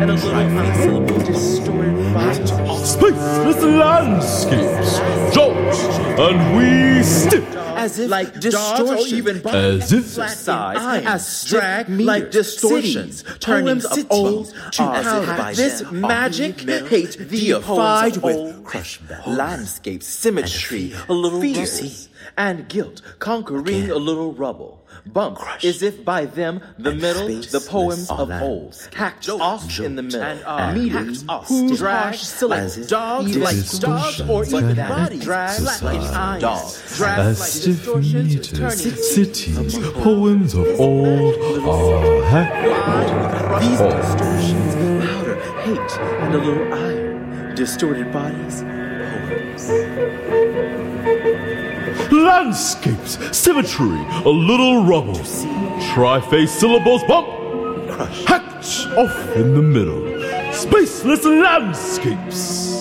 and 0.00 0.10
a 0.10 0.14
little 0.14 0.74
syllable 0.74 1.18
distorted 1.18 2.14
bodies. 2.14 2.50
Spaceless 2.96 3.62
landscapes, 3.78 5.34
jolt, 5.34 5.56
and 6.18 6.56
we 6.56 7.02
stiff 7.02 7.67
as 7.78 7.98
if 7.98 8.10
like 8.10 8.40
distortions 8.40 9.12
even 9.12 9.46
as 9.46 9.92
if 9.92 10.04
size 10.04 11.04
as 11.06 11.44
drag 11.44 11.88
like 11.88 12.30
distortions. 12.30 13.24
Turnings 13.40 13.84
of 13.84 14.06
old 14.10 14.54
to 14.72 14.78
powder 14.82 15.54
this 15.54 15.90
magic 15.90 16.60
hate 16.60 17.16
deified 17.28 18.16
with 18.18 18.64
crushed 18.64 19.00
landscape 19.26 20.02
symmetry 20.02 20.92
a 21.08 21.12
little 21.12 21.40
fears. 21.40 22.08
and 22.36 22.68
guilt 22.68 23.00
conquering 23.18 23.90
a 23.90 23.96
little 23.96 24.32
rubble 24.32 24.86
bump 25.06 25.38
as 25.64 25.82
if 25.82 26.04
by 26.04 26.24
them 26.26 26.60
the 26.78 26.92
middle 26.94 27.28
the 27.28 27.64
poems 27.68 28.10
of 28.10 28.30
old. 28.30 28.88
Hacked 28.94 29.28
off 29.28 29.78
in 29.80 29.96
the 29.96 30.02
middle. 30.02 30.22
And 30.22 30.42
uh, 30.44 30.72
meters 30.72 31.24
who 31.46 31.76
drag 31.76 32.14
syllables 32.14 32.76
dogs 32.86 33.36
like 33.36 33.80
dogs 33.80 34.20
or 34.22 34.44
even 34.44 34.76
bodies 34.76 35.24
drag 35.24 35.60
like 35.60 35.82
iron 35.82 36.40
dogs. 36.40 36.96
Drag 36.96 37.18
as 37.18 37.40
like 37.40 37.48
stiff 37.48 37.76
distortions. 37.76 38.14
meters, 38.14 38.52
turning 38.52 38.96
cities, 38.96 39.78
poems 39.94 40.54
of 40.54 40.80
old 40.80 41.34
are 41.68 42.24
hacked 42.24 43.62
These 43.62 43.78
distortions, 43.78 44.74
powder, 45.04 45.36
hate, 45.62 45.98
and 46.22 46.34
a 46.34 46.38
little 46.38 46.74
iron, 46.74 47.54
distorted 47.54 48.12
bodies, 48.12 48.62
poems. 48.62 50.37
Landscapes, 52.10 53.18
symmetry, 53.36 54.00
a 54.24 54.28
little 54.28 54.84
rubble, 54.84 55.20
tri-face 55.92 56.50
syllables, 56.50 57.02
bump, 57.04 57.28
hacked 58.26 58.86
off 58.96 59.36
in 59.36 59.54
the 59.54 59.62
middle, 59.62 60.00
spaceless 60.52 61.24
landscapes. 61.24 62.77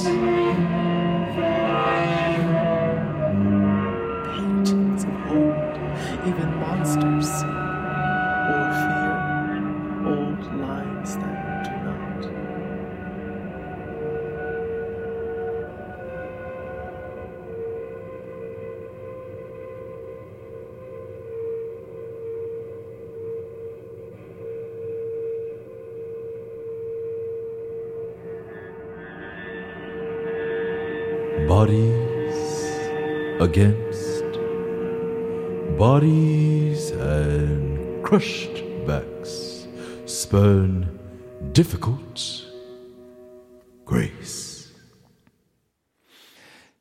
Against 33.47 34.25
bodies 35.77 36.91
and 36.91 38.03
crushed 38.03 38.61
backs 38.85 39.67
spurn 40.05 40.73
difficult 41.53 42.17
grace. 43.85 44.73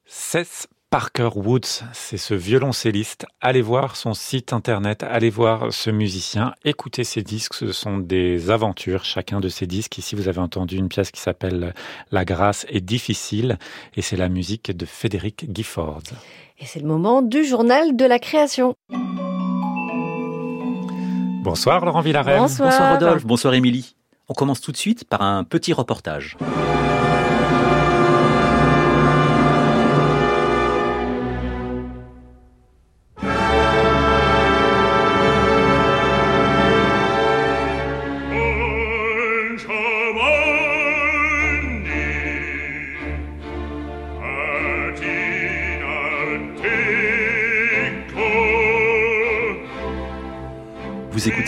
Ses 0.07 0.67
Parker 0.97 1.29
Woods, 1.35 1.85
c'est 1.93 2.17
ce 2.17 2.33
violoncelliste. 2.33 3.27
Allez 3.43 3.61
voir 3.61 3.97
son 3.97 4.15
site 4.15 4.55
internet, 4.55 5.03
allez 5.03 5.29
voir 5.29 5.71
ce 5.71 5.91
musicien, 5.91 6.55
écoutez 6.65 7.05
ses 7.05 7.21
disques, 7.21 7.53
ce 7.53 7.71
sont 7.71 7.99
des 7.99 8.51
aventures, 8.51 9.05
chacun 9.05 9.39
de 9.41 9.51
ces 9.51 9.67
disques. 9.67 9.99
Ici, 9.99 10.15
vous 10.17 10.27
avez 10.27 10.39
entendu 10.39 10.79
une 10.79 10.89
pièce 10.89 11.11
qui 11.11 11.21
s'appelle 11.21 11.75
La 12.13 12.25
grâce 12.25 12.65
est 12.71 12.81
difficile 12.81 13.59
et 13.95 14.01
c'est 14.01 14.17
la 14.17 14.31
musique 14.31 14.75
de 14.75 14.87
Frédéric 14.87 15.45
Gifford. 15.55 16.01
Et 16.59 16.65
c'est 16.65 16.81
le 16.81 16.87
moment 16.87 17.21
du 17.21 17.45
journal 17.45 17.95
de 17.95 18.07
la 18.07 18.19
création. 18.19 18.75
Bonsoir 21.43 21.85
Laurent 21.85 22.01
Villarem. 22.01 22.39
Bonsoir. 22.39 22.71
Bonsoir 22.71 22.93
Rodolphe, 22.95 23.27
bonsoir 23.27 23.53
Émilie. 23.53 23.97
On 24.31 24.33
commence 24.33 24.63
tout 24.63 24.73
de 24.73 24.79
suite 24.79 25.05
par 25.05 25.21
un 25.21 25.45
petit 25.45 25.75
reportage. 25.75 26.39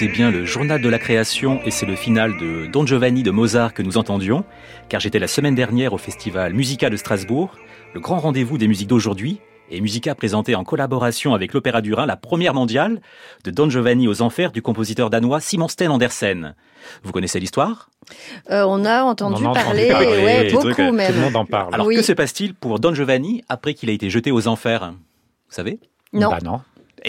Écoutez 0.01 0.13
bien 0.13 0.31
le 0.31 0.45
journal 0.45 0.81
de 0.81 0.89
la 0.89 1.01
création 1.01 1.61
et 1.65 1.73
c'est 1.73 1.85
le 1.85 1.97
final 1.97 2.37
de 2.39 2.67
Don 2.67 2.87
Giovanni 2.87 3.25
de 3.25 3.33
Mozart 3.33 3.75
que 3.75 3.83
nous 3.83 3.99
entendions, 3.99 4.45
car 4.89 5.01
j'étais 5.01 5.19
la 5.19 5.27
semaine 5.27 5.57
dernière 5.57 5.93
au 5.93 5.99
festival 5.99 6.55
Musica 6.55 6.89
de 6.89 6.97
Strasbourg, 6.97 7.57
le 7.95 7.99
grand 7.99 8.21
rendez-vous 8.21 8.59
des 8.59 8.69
musiques 8.69 8.87
d'aujourd'hui, 8.87 9.41
et 9.73 9.81
Musica 9.81 10.15
présenté 10.15 10.55
en 10.55 10.63
collaboration 10.63 11.35
avec 11.35 11.53
l'Opéra 11.53 11.81
du 11.81 11.95
Rhin 11.95 12.07
la 12.07 12.15
première 12.15 12.55
mondiale 12.55 13.01
de 13.43 13.51
Don 13.51 13.69
Giovanni 13.71 14.07
aux 14.07 14.23
Enfers 14.23 14.53
du 14.53 14.63
compositeur 14.63 15.11
danois 15.11 15.41
Simon 15.41 15.67
Sten 15.67 15.91
Andersen. 15.91 16.55
Vous 17.03 17.11
connaissez 17.11 17.41
l'histoire? 17.41 17.91
Euh, 18.53 18.63
on 18.69 18.85
a 18.85 19.03
entendu 19.03 19.43
On 19.43 19.47
en 19.47 19.49
a 19.49 19.51
entendu 19.51 19.65
parler, 19.65 19.89
parler, 19.89 20.07
ouais, 20.07 20.51
beaucoup 20.53 20.63
trucs, 20.71 20.77
Tout 20.77 20.83
le 20.93 21.21
monde 21.21 21.35
en 21.35 21.45
parle. 21.45 21.75
Alors 21.75 21.89
Oui. 21.89 21.97
que 21.97 22.03
se 22.03 22.13
passe-t-il 22.13 22.55
pour 22.55 22.79
Don 22.79 22.95
Giovanni 22.95 23.43
après 23.49 23.75
qu'il 23.75 23.91
a 23.91 23.93
été 23.93 24.11
jeté 24.11 24.31
aux 24.31 24.47
Enfers? 24.47 24.93
Vous 24.93 25.55
savez? 25.55 25.81
Non. 26.13 26.31
Bah 26.31 26.39
non. 26.41 26.61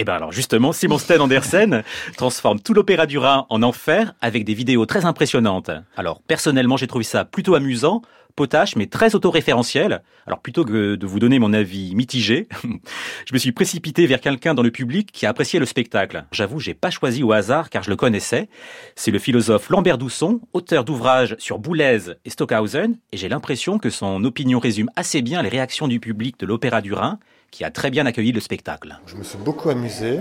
Eh 0.02 0.06
ben 0.06 0.14
alors 0.14 0.32
justement, 0.32 0.72
Simon 0.72 0.98
Sten 0.98 1.20
Andersen 1.20 1.84
transforme 2.16 2.62
tout 2.62 2.74
l'opéra 2.74 3.06
du 3.06 3.18
Rhin 3.18 3.46
en 3.50 3.62
enfer 3.62 4.14
avec 4.22 4.46
des 4.46 4.54
vidéos 4.54 4.86
très 4.86 5.04
impressionnantes. 5.04 5.72
Alors 5.98 6.22
personnellement, 6.22 6.78
j'ai 6.78 6.88
trouvé 6.88 7.04
ça 7.04 7.26
plutôt 7.26 7.54
amusant, 7.54 8.02
potache, 8.38 8.78
mais 8.78 8.86
très 8.86 9.14
autoréférentiel. 9.14 10.02
Alors 10.26 10.40
plutôt 10.40 10.64
que 10.64 10.96
de 10.96 11.06
vous 11.06 11.20
donner 11.20 11.38
mon 11.38 11.52
avis 11.52 11.96
mitigé, 11.96 12.48
je 13.28 13.34
me 13.34 13.38
suis 13.38 13.52
précipité 13.52 14.08
vers 14.08 14.22
quelqu'un 14.22 14.54
dans 14.54 14.64
le 14.64 14.72
public 14.72 15.12
qui 15.12 15.26
a 15.26 15.32
apprécié 15.32 15.60
le 15.60 15.66
spectacle. 15.66 16.24
J'avoue, 16.32 16.62
j'ai 16.62 16.76
pas 16.76 16.92
choisi 16.92 17.22
au 17.22 17.34
hasard 17.34 17.70
car 17.70 17.84
je 17.84 17.90
le 17.90 17.98
connaissais. 17.98 18.48
C'est 18.96 19.12
le 19.12 19.20
philosophe 19.20 19.70
Lambert 19.70 19.98
Dousson, 19.98 20.40
auteur 20.54 20.86
d'ouvrages 20.86 21.36
sur 21.40 21.60
Boulez 21.60 22.16
et 22.24 22.30
Stockhausen, 22.30 22.98
et 23.12 23.18
j'ai 23.18 23.28
l'impression 23.28 23.78
que 23.78 23.90
son 23.90 24.24
opinion 24.24 24.60
résume 24.60 24.90
assez 24.96 25.22
bien 25.22 25.42
les 25.42 25.50
réactions 25.50 25.90
du 25.90 26.00
public 26.00 26.40
de 26.40 26.46
l'opéra 26.46 26.80
du 26.80 26.94
Rhin, 26.94 27.20
qui 27.52 27.64
a 27.64 27.72
très 27.72 27.90
bien 27.90 28.06
accueilli 28.06 28.32
le 28.32 28.40
spectacle. 28.40 29.00
Je 29.08 29.16
me 29.16 29.24
suis 29.24 29.38
beaucoup 29.38 29.70
amusé. 29.70 30.20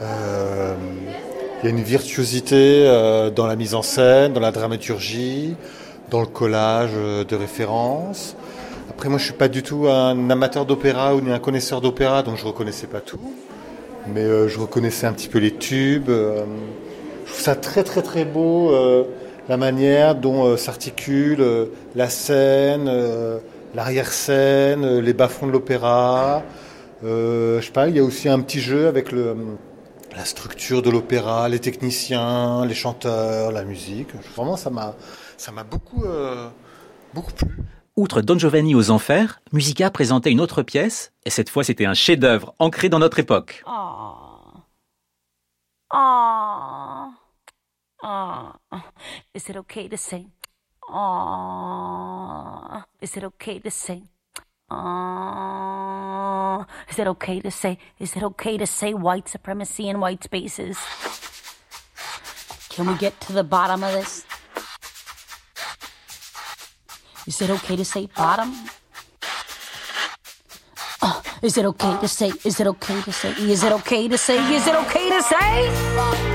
Euh, 0.00 0.74
Il 1.62 1.66
y 1.66 1.72
a 1.72 1.76
une 1.76 1.82
virtuosité 1.82 2.84
euh, 2.86 3.30
dans 3.30 3.46
la 3.46 3.54
mise 3.54 3.74
en 3.74 3.82
scène, 3.82 4.32
dans 4.32 4.40
la 4.40 4.50
dramaturgie, 4.50 5.56
dans 6.10 6.20
le 6.20 6.26
collage 6.26 6.92
euh, 6.94 7.24
de 7.24 7.36
références. 7.36 8.34
Après, 8.88 9.10
moi, 9.10 9.18
je 9.18 9.24
suis 9.24 9.34
pas 9.34 9.48
du 9.48 9.62
tout 9.62 9.86
un 9.86 10.30
amateur 10.30 10.64
d'opéra 10.64 11.14
ou 11.14 11.20
ni 11.20 11.30
un 11.30 11.38
connaisseur 11.38 11.80
d'opéra, 11.80 12.22
donc 12.22 12.36
je 12.36 12.46
reconnaissais 12.46 12.86
pas 12.86 13.00
tout. 13.00 13.34
Mais 14.12 14.24
je 14.48 14.58
reconnaissais 14.58 15.06
un 15.06 15.12
petit 15.12 15.28
peu 15.28 15.38
les 15.38 15.54
tubes. 15.54 16.08
je 16.08 17.30
trouve 17.30 17.40
ça 17.40 17.54
très, 17.54 17.84
très, 17.84 18.02
très 18.02 18.24
beau, 18.24 18.72
la 19.48 19.56
manière 19.56 20.14
dont 20.14 20.56
s'articule 20.56 21.68
la 21.94 22.08
scène, 22.08 22.90
l'arrière-scène, 23.74 24.84
euh, 24.84 25.00
les 25.00 25.12
bas-fonds 25.12 25.46
de 25.46 25.52
l'opéra. 25.52 26.42
Euh, 27.04 27.60
je 27.60 27.66
sais 27.66 27.72
pas, 27.72 27.88
il 27.88 27.96
y 27.96 27.98
a 27.98 28.04
aussi 28.04 28.28
un 28.28 28.40
petit 28.40 28.60
jeu 28.60 28.86
avec 28.86 29.12
le, 29.12 29.36
la 30.16 30.24
structure 30.24 30.82
de 30.82 30.90
l'opéra, 30.90 31.48
les 31.48 31.58
techniciens, 31.58 32.66
les 32.66 32.74
chanteurs, 32.74 33.52
la 33.52 33.64
musique. 33.64 34.14
Vraiment, 34.36 34.56
ça 34.56 34.70
m'a, 34.70 34.94
ça 35.36 35.52
m'a 35.52 35.64
beaucoup, 35.64 36.04
euh, 36.04 36.48
beaucoup 37.14 37.32
plu. 37.32 37.56
Outre 37.96 38.22
Don 38.22 38.38
Giovanni 38.38 38.74
aux 38.74 38.90
Enfers, 38.90 39.40
Musica 39.52 39.90
présentait 39.90 40.30
une 40.30 40.40
autre 40.40 40.62
pièce, 40.62 41.12
et 41.24 41.30
cette 41.30 41.50
fois 41.50 41.64
c'était 41.64 41.86
un 41.86 41.94
chef-d'œuvre 41.94 42.54
ancré 42.58 42.88
dans 42.88 42.98
notre 42.98 43.18
époque. 43.18 43.62
Aww. 43.66 44.62
Aww. 45.90 47.10
Aww. 48.02 48.52
Is 49.34 49.48
it 49.48 49.56
okay 49.56 49.88
to 49.88 49.96
say? 49.96 50.26
Aww. 50.90 52.84
Is 53.00 53.16
it 53.16 53.22
okay 53.24 53.60
to 53.60 53.70
say? 53.70 54.02
Aww. 54.70 56.66
Is 56.88 56.98
it 56.98 57.06
okay 57.06 57.40
to 57.40 57.50
say? 57.50 57.78
Is 57.98 58.16
it 58.16 58.22
okay 58.24 58.58
to 58.58 58.66
say 58.66 58.92
white 58.92 59.28
supremacy 59.28 59.88
in 59.88 60.00
white 60.00 60.24
spaces? 60.24 60.78
Can 62.70 62.86
we 62.86 62.96
get 62.96 63.20
to 63.22 63.32
the 63.32 63.44
bottom 63.44 63.84
of 63.84 63.92
this? 63.92 64.24
Is 67.26 67.40
it 67.40 67.50
okay 67.50 67.76
to 67.76 67.84
say 67.84 68.08
bottom? 68.16 68.52
Uh, 71.02 71.22
is 71.42 71.56
it 71.56 71.64
okay 71.66 72.00
to 72.00 72.08
say? 72.08 72.32
Is 72.44 72.58
it 72.58 72.66
okay 72.66 73.00
to 73.02 73.12
say? 73.12 73.30
Is 73.30 73.62
it 73.62 73.72
okay 73.72 74.08
to 74.08 74.18
say? 74.18 74.54
Is 74.54 74.66
it 74.66 74.74
okay 74.74 75.08
to 75.10 75.22
say? 75.22 76.29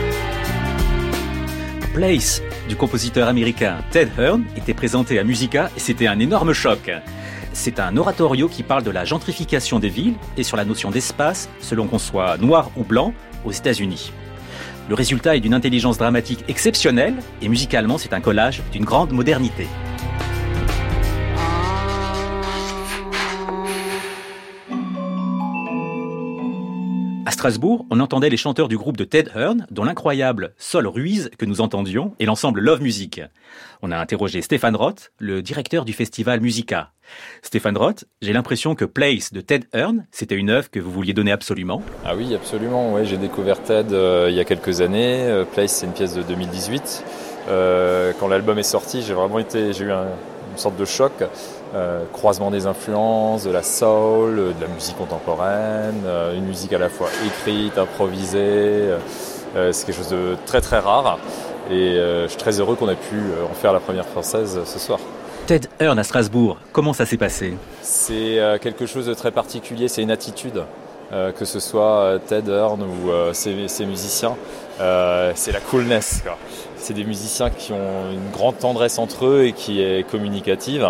Place 1.96 2.42
du 2.68 2.76
compositeur 2.76 3.30
américain 3.30 3.78
Ted 3.90 4.12
Hearn 4.20 4.44
était 4.58 4.74
présenté 4.74 5.18
à 5.18 5.24
Musica 5.24 5.72
et 5.78 5.80
c'était 5.80 6.08
un 6.08 6.20
énorme 6.20 6.52
choc. 6.52 6.92
C'est 7.54 7.80
un 7.80 7.96
oratorio 7.96 8.50
qui 8.50 8.64
parle 8.64 8.84
de 8.84 8.92
la 8.92 9.06
gentrification 9.06 9.80
des 9.80 9.88
villes 9.88 10.16
et 10.36 10.44
sur 10.44 10.58
la 10.58 10.66
notion 10.66 10.92
d'espace 10.92 11.48
selon 11.62 11.88
qu'on 11.88 11.98
soit 11.98 12.36
noir 12.38 12.70
ou 12.76 12.84
blanc 12.84 13.14
aux 13.46 13.54
États-Unis. 13.54 14.12
Le 14.90 14.94
résultat 14.94 15.38
est 15.38 15.40
d'une 15.40 15.54
intelligence 15.54 15.98
dramatique 15.98 16.44
exceptionnelle 16.50 17.16
et 17.42 17.48
musicalement 17.48 17.98
c'est 17.98 18.12
un 18.12 18.20
collage 18.20 18.62
d'une 18.74 18.84
grande 18.84 19.14
modernité. 19.14 19.66
On 27.92 28.00
entendait 28.00 28.30
les 28.32 28.38
chanteurs 28.38 28.68
du 28.68 28.76
groupe 28.76 28.98
de 28.98 29.04
Ted 29.04 29.30
Hearn, 29.36 29.68
dont 29.70 29.84
l'incroyable 29.84 30.56
Sol 30.58 30.88
Ruiz 30.88 31.30
que 31.38 31.46
nous 31.46 31.62
entendions, 31.62 32.16
et 32.20 32.26
l'ensemble 32.26 32.60
Love 32.60 32.82
Music. 32.82 33.22
On 33.84 33.92
a 33.92 33.98
interrogé 34.00 34.42
Stéphane 34.42 34.76
Roth, 34.76 35.12
le 35.20 35.44
directeur 35.44 35.86
du 35.86 35.94
festival 35.94 36.42
Musica. 36.42 36.92
Stéphane 37.44 37.78
Roth, 37.78 38.06
j'ai 38.24 38.34
l'impression 38.34 38.74
que 38.74 38.84
Place 38.84 39.32
de 39.32 39.42
Ted 39.42 39.68
Hearn, 39.76 40.08
c'était 40.10 40.34
une 40.34 40.50
œuvre 40.50 40.72
que 40.72 40.80
vous 40.80 40.90
vouliez 40.90 41.14
donner 41.14 41.32
absolument. 41.32 41.84
Ah 42.04 42.16
oui, 42.16 42.34
absolument. 42.34 43.04
J'ai 43.04 43.18
découvert 43.18 43.62
Ted 43.62 43.94
euh, 43.94 44.26
il 44.32 44.36
y 44.36 44.40
a 44.40 44.44
quelques 44.44 44.82
années. 44.82 45.22
Euh, 45.28 45.46
Place, 45.46 45.72
c'est 45.72 45.86
une 45.86 45.94
pièce 45.94 46.16
de 46.16 46.24
2018. 46.24 47.04
Euh, 47.50 48.12
quand 48.20 48.28
l'album 48.28 48.58
est 48.58 48.64
sorti, 48.64 49.04
j'ai 49.04 49.14
vraiment 49.14 49.38
été, 49.38 49.72
j'ai 49.72 49.84
eu 49.86 49.92
un- 49.92 50.08
une 50.52 50.58
sorte 50.58 50.78
de 50.78 50.86
choc. 50.86 51.12
Euh, 51.76 52.04
croisement 52.14 52.52
des 52.52 52.68
influences, 52.68 53.44
de 53.44 53.52
la 53.52 53.62
soul, 53.62 54.40
euh, 54.40 54.54
de 54.54 54.62
la 54.62 54.68
musique 54.74 54.98
contemporaine, 54.98 56.04
euh, 56.06 56.34
une 56.34 56.46
musique 56.46 56.72
à 56.72 56.78
la 56.78 56.88
fois 56.88 57.10
écrite, 57.28 57.78
improvisée. 57.78 58.40
euh, 59.58 59.72
c'est 59.74 59.86
quelque 59.86 59.98
chose 59.98 60.08
de 60.10 60.38
très 60.46 60.62
très 60.62 60.80
rare. 60.80 61.20
Et 61.70 61.96
je 61.96 62.28
suis 62.30 62.38
très 62.38 62.60
heureux 62.60 62.76
qu'on 62.76 62.88
ait 62.88 62.96
pu 62.96 63.18
en 63.52 63.54
faire 63.56 63.74
la 63.74 63.80
première 63.82 64.06
française 64.06 64.62
ce 64.66 64.80
soir. 64.80 65.00
Ted 65.48 65.68
Hearn 65.82 65.98
à 65.98 66.04
Strasbourg, 66.04 66.58
comment 66.72 66.94
ça 66.94 67.06
s'est 67.06 67.18
passé? 67.18 67.56
C'est 67.82 68.40
quelque 68.62 68.86
chose 68.86 69.08
de 69.08 69.16
très 69.16 69.32
particulier, 69.32 69.88
c'est 69.88 70.04
une 70.04 70.12
attitude, 70.12 70.62
que 71.12 71.44
ce 71.46 71.60
soit 71.60 72.20
Ted 72.28 72.52
Hearn 72.52 72.84
ou 72.84 73.10
ses, 73.34 73.68
ses 73.68 73.86
musiciens, 73.88 74.36
c'est 74.78 75.52
la 75.52 75.60
coolness. 75.60 76.22
quoi. 76.24 76.38
C'est 76.78 76.94
des 76.94 77.04
musiciens 77.04 77.50
qui 77.50 77.74
ont 77.74 78.12
une 78.12 78.30
grande 78.32 78.60
tendresse 78.60 79.00
entre 79.00 79.26
eux 79.26 79.46
et 79.46 79.54
qui 79.54 79.82
est 79.82 80.08
communicative, 80.08 80.88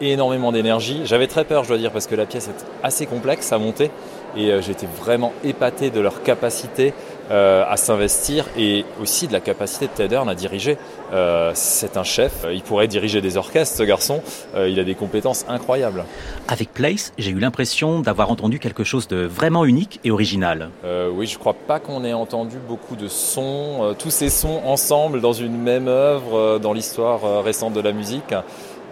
énormément 0.00 0.52
d'énergie. 0.52 1.02
J'avais 1.04 1.26
très 1.26 1.44
peur, 1.44 1.64
je 1.64 1.68
dois 1.68 1.78
dire, 1.78 1.90
parce 1.92 2.06
que 2.06 2.14
la 2.14 2.26
pièce 2.26 2.48
est 2.48 2.64
assez 2.82 3.06
complexe 3.06 3.52
à 3.52 3.58
monter 3.58 3.90
et 4.36 4.50
euh, 4.50 4.60
j'ai 4.60 4.72
été 4.72 4.86
vraiment 4.86 5.32
épaté 5.44 5.90
de 5.90 6.00
leur 6.00 6.22
capacité 6.22 6.92
euh, 7.30 7.64
à 7.68 7.76
s'investir 7.76 8.44
et 8.56 8.84
aussi 9.00 9.26
de 9.26 9.32
la 9.32 9.40
capacité 9.40 9.86
de 9.86 9.92
Ted 9.92 10.14
Hearn 10.14 10.28
à 10.28 10.34
diriger. 10.34 10.76
Euh, 11.12 11.50
c'est 11.54 11.96
un 11.96 12.04
chef, 12.04 12.46
il 12.52 12.62
pourrait 12.62 12.86
diriger 12.86 13.20
des 13.20 13.36
orchestres, 13.36 13.76
ce 13.76 13.82
garçon, 13.82 14.20
Euh, 14.54 14.68
il 14.68 14.78
a 14.78 14.84
des 14.84 14.94
compétences 14.94 15.44
incroyables. 15.48 16.04
Avec 16.48 16.72
Place, 16.72 17.12
j'ai 17.18 17.30
eu 17.30 17.38
l'impression 17.38 18.00
d'avoir 18.00 18.30
entendu 18.30 18.58
quelque 18.58 18.84
chose 18.84 19.08
de 19.08 19.24
vraiment 19.24 19.64
unique 19.64 20.00
et 20.04 20.10
original. 20.10 20.70
Euh, 20.84 21.10
oui, 21.12 21.26
je 21.26 21.38
crois 21.38 21.54
pas 21.54 21.80
qu'on 21.80 22.04
ait 22.04 22.12
entendu 22.12 22.58
beaucoup 22.68 22.96
de 22.96 23.08
sons, 23.08 23.82
euh, 23.82 23.94
tous 23.94 24.10
ces 24.10 24.30
sons 24.30 24.60
ensemble 24.64 25.20
dans 25.20 25.32
une 25.32 25.56
même 25.56 25.88
œuvre 25.88 26.36
euh, 26.38 26.58
dans 26.58 26.72
l'histoire 26.72 27.24
euh, 27.24 27.40
récente 27.40 27.72
de 27.74 27.80
la 27.80 27.92
musique. 27.92 28.34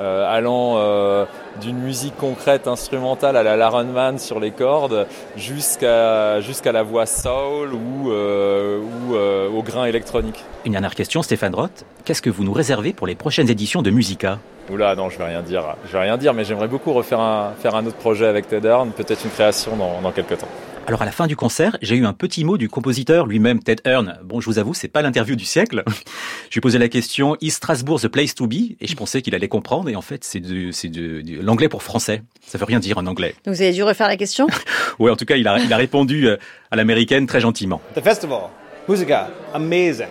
Allant 0.00 1.26
d'une 1.60 1.78
musique 1.78 2.16
concrète 2.16 2.66
instrumentale 2.66 3.36
à 3.36 3.42
la 3.42 3.56
Laronman 3.56 4.18
sur 4.18 4.40
les 4.40 4.50
cordes 4.50 5.06
jusqu'à 5.36 6.40
jusqu'à 6.40 6.72
la 6.72 6.82
voix 6.82 7.06
soul 7.06 7.72
ou, 7.74 8.10
ou 8.10 9.14
au 9.14 9.62
grain 9.62 9.84
électronique. 9.84 10.42
Une 10.64 10.72
dernière 10.72 10.94
question, 10.94 11.22
Stéphane 11.22 11.54
Roth. 11.54 11.84
Qu'est-ce 12.04 12.22
que 12.22 12.30
vous 12.30 12.44
nous 12.44 12.52
réservez 12.52 12.92
pour 12.92 13.06
les 13.06 13.14
prochaines 13.14 13.50
éditions 13.50 13.82
de 13.82 13.90
Musica? 13.90 14.38
Oula, 14.70 14.94
non, 14.94 15.10
je 15.10 15.18
vais 15.18 15.24
rien 15.26 15.42
dire. 15.42 15.62
Je 15.86 15.92
vais 15.92 16.00
rien 16.00 16.16
dire, 16.16 16.32
mais 16.32 16.44
j'aimerais 16.44 16.68
beaucoup 16.68 16.92
refaire 16.92 17.20
un, 17.20 17.52
faire 17.60 17.74
un 17.74 17.84
autre 17.86 17.96
projet 17.96 18.26
avec 18.26 18.48
Ted 18.48 18.66
Hearn, 18.66 18.90
peut-être 18.90 19.24
une 19.24 19.30
création 19.30 19.76
dans, 19.76 20.00
dans 20.00 20.10
quelques 20.10 20.38
temps. 20.38 20.48
Alors 20.86 21.00
à 21.00 21.06
la 21.06 21.12
fin 21.12 21.26
du 21.26 21.34
concert, 21.34 21.78
j'ai 21.80 21.96
eu 21.96 22.04
un 22.04 22.12
petit 22.12 22.44
mot 22.44 22.58
du 22.58 22.68
compositeur 22.68 23.26
lui-même, 23.26 23.62
Ted 23.62 23.80
Hearn. 23.86 24.18
Bon, 24.22 24.40
je 24.40 24.46
vous 24.46 24.58
avoue, 24.58 24.74
c'est 24.74 24.88
pas 24.88 25.00
l'interview 25.00 25.34
du 25.34 25.46
siècle. 25.46 25.82
je 26.50 26.54
lui 26.54 26.58
ai 26.58 26.60
posé 26.60 26.78
la 26.78 26.88
question 26.88 27.36
Is 27.40 27.52
Strasbourg 27.52 28.00
the 28.00 28.08
place 28.08 28.34
to 28.34 28.46
be? 28.46 28.76
Et 28.80 28.86
je 28.86 28.94
pensais 28.94 29.22
qu'il 29.22 29.34
allait 29.34 29.48
comprendre. 29.48 29.88
Et 29.88 29.96
en 29.96 30.02
fait, 30.02 30.24
c'est 30.24 30.40
de, 30.40 30.72
c'est 30.72 30.90
de, 30.90 31.40
l'anglais 31.40 31.70
pour 31.70 31.82
français. 31.82 32.22
Ça 32.46 32.58
veut 32.58 32.66
rien 32.66 32.80
dire 32.80 32.98
en 32.98 33.06
anglais. 33.06 33.34
Donc 33.46 33.54
vous 33.54 33.62
avez 33.62 33.72
dû 33.72 33.82
refaire 33.82 34.08
la 34.08 34.16
question? 34.16 34.46
Oui, 35.00 35.10
en 35.10 35.16
tout 35.16 35.24
cas, 35.24 35.34
il 35.34 35.48
a, 35.48 35.58
il 35.58 35.72
a 35.72 35.76
répondu 35.76 36.28
euh, 36.28 36.36
à 36.70 36.76
l'américaine 36.76 37.26
très 37.26 37.40
gentiment. 37.40 37.80
The 37.96 38.00
festival, 38.00 38.50
musica, 38.86 39.28
amazing. 39.52 40.06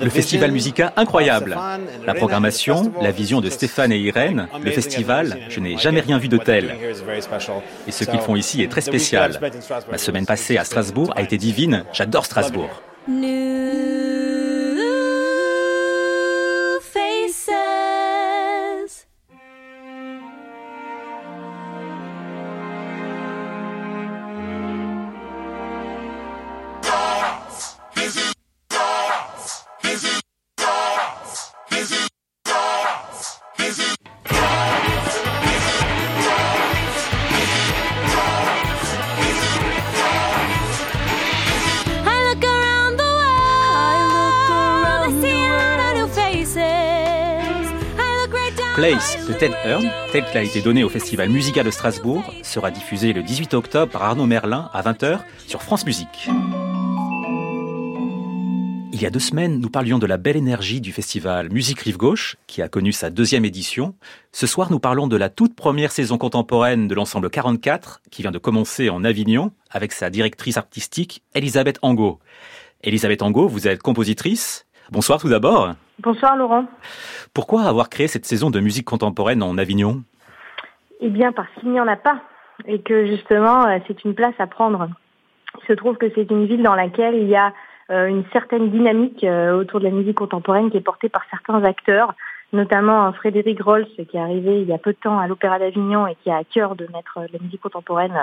Le 0.00 0.10
festival 0.10 0.52
Musica, 0.52 0.92
incroyable. 0.96 1.56
La 2.06 2.14
programmation, 2.14 2.92
la 3.00 3.10
vision 3.10 3.40
de 3.40 3.50
Stéphane 3.50 3.92
et 3.92 3.98
Irène, 3.98 4.48
le 4.62 4.70
festival, 4.70 5.38
je 5.48 5.60
n'ai 5.60 5.76
jamais 5.76 6.00
rien 6.00 6.18
vu 6.18 6.28
de 6.28 6.36
tel. 6.36 6.74
Et 7.86 7.92
ce 7.92 8.04
qu'ils 8.04 8.20
font 8.20 8.36
ici 8.36 8.62
est 8.62 8.68
très 8.68 8.80
spécial. 8.80 9.38
La 9.90 9.98
semaine 9.98 10.26
passée 10.26 10.58
à 10.58 10.64
Strasbourg 10.64 11.12
a 11.16 11.22
été 11.22 11.38
divine, 11.38 11.84
j'adore 11.92 12.26
Strasbourg. 12.26 12.82
De 49.28 49.34
Ted 49.34 49.54
Hearn, 49.64 49.84
tel 50.10 50.24
qu'il 50.24 50.38
a 50.38 50.42
été 50.42 50.62
donné 50.62 50.82
au 50.84 50.88
Festival 50.88 51.28
Musical 51.28 51.66
de 51.66 51.70
Strasbourg, 51.70 52.22
sera 52.42 52.70
diffusé 52.70 53.12
le 53.12 53.22
18 53.22 53.52
octobre 53.52 53.92
par 53.92 54.02
Arnaud 54.02 54.24
Merlin 54.24 54.70
à 54.72 54.82
20h 54.82 55.20
sur 55.46 55.62
France 55.62 55.84
Musique. 55.84 56.30
Il 58.90 59.02
y 59.02 59.06
a 59.06 59.10
deux 59.10 59.20
semaines, 59.20 59.60
nous 59.60 59.68
parlions 59.68 59.98
de 59.98 60.06
la 60.06 60.16
belle 60.16 60.36
énergie 60.36 60.80
du 60.80 60.92
festival 60.92 61.52
Musique 61.52 61.80
Rive 61.80 61.98
Gauche, 61.98 62.36
qui 62.46 62.62
a 62.62 62.68
connu 62.68 62.90
sa 62.90 63.10
deuxième 63.10 63.44
édition. 63.44 63.94
Ce 64.32 64.46
soir, 64.46 64.70
nous 64.70 64.80
parlons 64.80 65.06
de 65.06 65.16
la 65.16 65.28
toute 65.28 65.54
première 65.54 65.92
saison 65.92 66.16
contemporaine 66.16 66.88
de 66.88 66.94
l'ensemble 66.94 67.28
44, 67.28 68.00
qui 68.10 68.22
vient 68.22 68.32
de 68.32 68.38
commencer 68.38 68.88
en 68.88 69.04
Avignon, 69.04 69.52
avec 69.70 69.92
sa 69.92 70.08
directrice 70.08 70.56
artistique, 70.56 71.22
Elisabeth 71.34 71.78
Angot. 71.82 72.18
Elisabeth 72.82 73.20
Angot, 73.22 73.46
vous 73.46 73.68
êtes 73.68 73.82
compositrice. 73.82 74.64
Bonsoir 74.90 75.20
tout 75.20 75.28
d'abord. 75.28 75.74
Bonsoir 76.00 76.36
Laurent. 76.36 76.66
Pourquoi 77.34 77.62
avoir 77.62 77.88
créé 77.88 78.06
cette 78.06 78.24
saison 78.24 78.50
de 78.50 78.60
musique 78.60 78.86
contemporaine 78.86 79.42
en 79.42 79.58
Avignon? 79.58 80.04
Eh 81.00 81.08
bien 81.08 81.32
parce 81.32 81.48
qu'il 81.58 81.70
n'y 81.70 81.80
en 81.80 81.88
a 81.88 81.96
pas 81.96 82.20
et 82.66 82.80
que 82.80 83.06
justement 83.06 83.66
euh, 83.66 83.78
c'est 83.88 84.04
une 84.04 84.14
place 84.14 84.34
à 84.38 84.46
prendre. 84.46 84.88
Il 85.60 85.66
se 85.66 85.72
trouve 85.72 85.96
que 85.96 86.06
c'est 86.14 86.30
une 86.30 86.46
ville 86.46 86.62
dans 86.62 86.76
laquelle 86.76 87.16
il 87.16 87.28
y 87.28 87.34
a 87.34 87.52
euh, 87.90 88.06
une 88.06 88.24
certaine 88.32 88.70
dynamique 88.70 89.24
euh, 89.24 89.58
autour 89.58 89.80
de 89.80 89.86
la 89.86 89.90
musique 89.90 90.18
contemporaine 90.18 90.70
qui 90.70 90.76
est 90.76 90.82
portée 90.82 91.08
par 91.08 91.24
certains 91.30 91.64
acteurs, 91.64 92.14
notamment 92.52 93.12
Frédéric 93.12 93.60
Rolls 93.60 93.86
qui 93.86 94.00
est 94.00 94.20
arrivé 94.20 94.60
il 94.60 94.68
y 94.68 94.72
a 94.72 94.78
peu 94.78 94.92
de 94.92 94.98
temps 94.98 95.18
à 95.18 95.26
l'Opéra 95.26 95.58
d'Avignon 95.58 96.06
et 96.06 96.14
qui 96.22 96.30
a 96.30 96.36
à 96.36 96.44
cœur 96.44 96.76
de 96.76 96.86
mettre 96.92 97.18
la 97.32 97.38
musique 97.40 97.60
contemporaine 97.60 98.14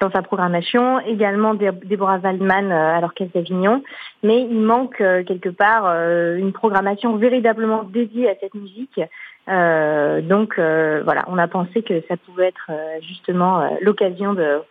dans 0.00 0.10
sa 0.10 0.22
programmation, 0.22 0.98
également 1.00 1.54
Déborah 1.54 2.18
Waldman 2.18 2.72
euh, 2.72 2.96
à 2.96 3.00
l'Orchestre 3.00 3.34
d'Avignon, 3.34 3.82
mais 4.22 4.40
il 4.42 4.60
manque 4.60 5.00
euh, 5.00 5.22
quelque 5.22 5.50
part 5.50 5.84
euh, 5.86 6.36
une 6.36 6.52
programmation 6.52 7.16
véritablement 7.16 7.84
dédiée 7.84 8.28
à 8.30 8.34
cette 8.40 8.54
musique. 8.54 9.00
donc 9.46 10.54
voilà, 10.56 11.24
on 11.28 11.38
a 11.38 11.48
pensé 11.48 11.82
que 11.82 12.02
ça 12.08 12.16
pouvait 12.16 12.48
être 12.48 12.70
justement 13.02 13.78
l'occasion 13.80 14.32
de, 14.34 14.62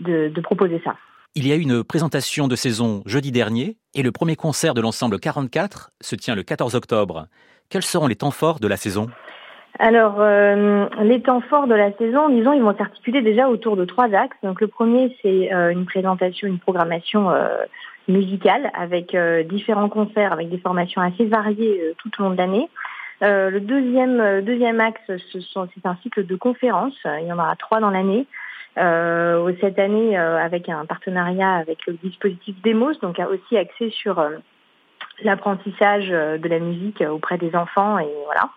de 0.00 0.40
proposer 0.40 0.80
ça. 0.84 0.96
Il 1.36 1.46
y 1.46 1.52
a 1.52 1.54
eu 1.54 1.60
une 1.60 1.84
présentation 1.84 2.48
de 2.48 2.56
saison 2.56 3.02
jeudi 3.06 3.30
dernier 3.30 3.76
et 3.94 4.02
le 4.02 4.10
premier 4.10 4.34
concert 4.34 4.74
de 4.74 4.80
l'ensemble 4.80 5.20
44 5.20 5.92
se 6.00 6.16
tient 6.16 6.34
le 6.34 6.42
14 6.42 6.74
octobre. 6.74 7.26
Quels 7.68 7.84
seront 7.84 8.08
les 8.08 8.16
temps 8.16 8.32
forts 8.32 8.58
de 8.58 8.66
la 8.66 8.76
saison? 8.76 9.06
Alors, 9.78 10.16
euh, 10.18 10.86
les 11.02 11.22
temps 11.22 11.40
forts 11.40 11.66
de 11.66 11.74
la 11.74 11.92
saison, 11.92 12.28
disons, 12.28 12.52
ils 12.52 12.62
vont 12.62 12.76
s'articuler 12.76 13.22
déjà 13.22 13.48
autour 13.48 13.76
de 13.76 13.84
trois 13.84 14.12
axes. 14.12 14.36
Donc, 14.42 14.60
le 14.60 14.66
premier, 14.66 15.16
c'est 15.22 15.52
euh, 15.54 15.70
une 15.70 15.86
présentation, 15.86 16.48
une 16.48 16.58
programmation 16.58 17.30
euh, 17.30 17.64
musicale 18.08 18.70
avec 18.74 19.16
différents 19.48 19.88
concerts, 19.88 20.32
avec 20.32 20.48
des 20.48 20.58
formations 20.58 21.00
assez 21.00 21.26
variées 21.26 21.94
tout 21.98 22.10
au 22.18 22.24
long 22.24 22.30
de 22.30 22.36
l'année. 22.36 22.68
le 23.20 23.58
deuxième, 23.60 24.40
deuxième 24.40 24.80
axe, 24.80 25.00
c'est 25.06 25.86
un 25.86 25.96
cycle 26.02 26.26
de 26.26 26.34
conférences. 26.34 26.98
Il 27.04 27.28
y 27.28 27.32
en 27.32 27.38
aura 27.38 27.54
trois 27.54 27.78
dans 27.78 27.90
l'année. 27.90 28.26
cette 28.74 29.78
année, 29.78 30.16
avec 30.16 30.68
un 30.68 30.86
partenariat 30.86 31.52
avec 31.52 31.86
le 31.86 31.92
dispositif 32.02 32.60
Demos, 32.62 32.94
donc 33.00 33.20
aussi 33.20 33.56
axé 33.56 33.90
sur 33.90 34.20
l'apprentissage 35.22 36.08
de 36.08 36.48
la 36.48 36.58
musique 36.58 37.04
auprès 37.08 37.38
des 37.38 37.54
enfants 37.54 38.00
et 38.00 38.10
voilà. 38.24 38.50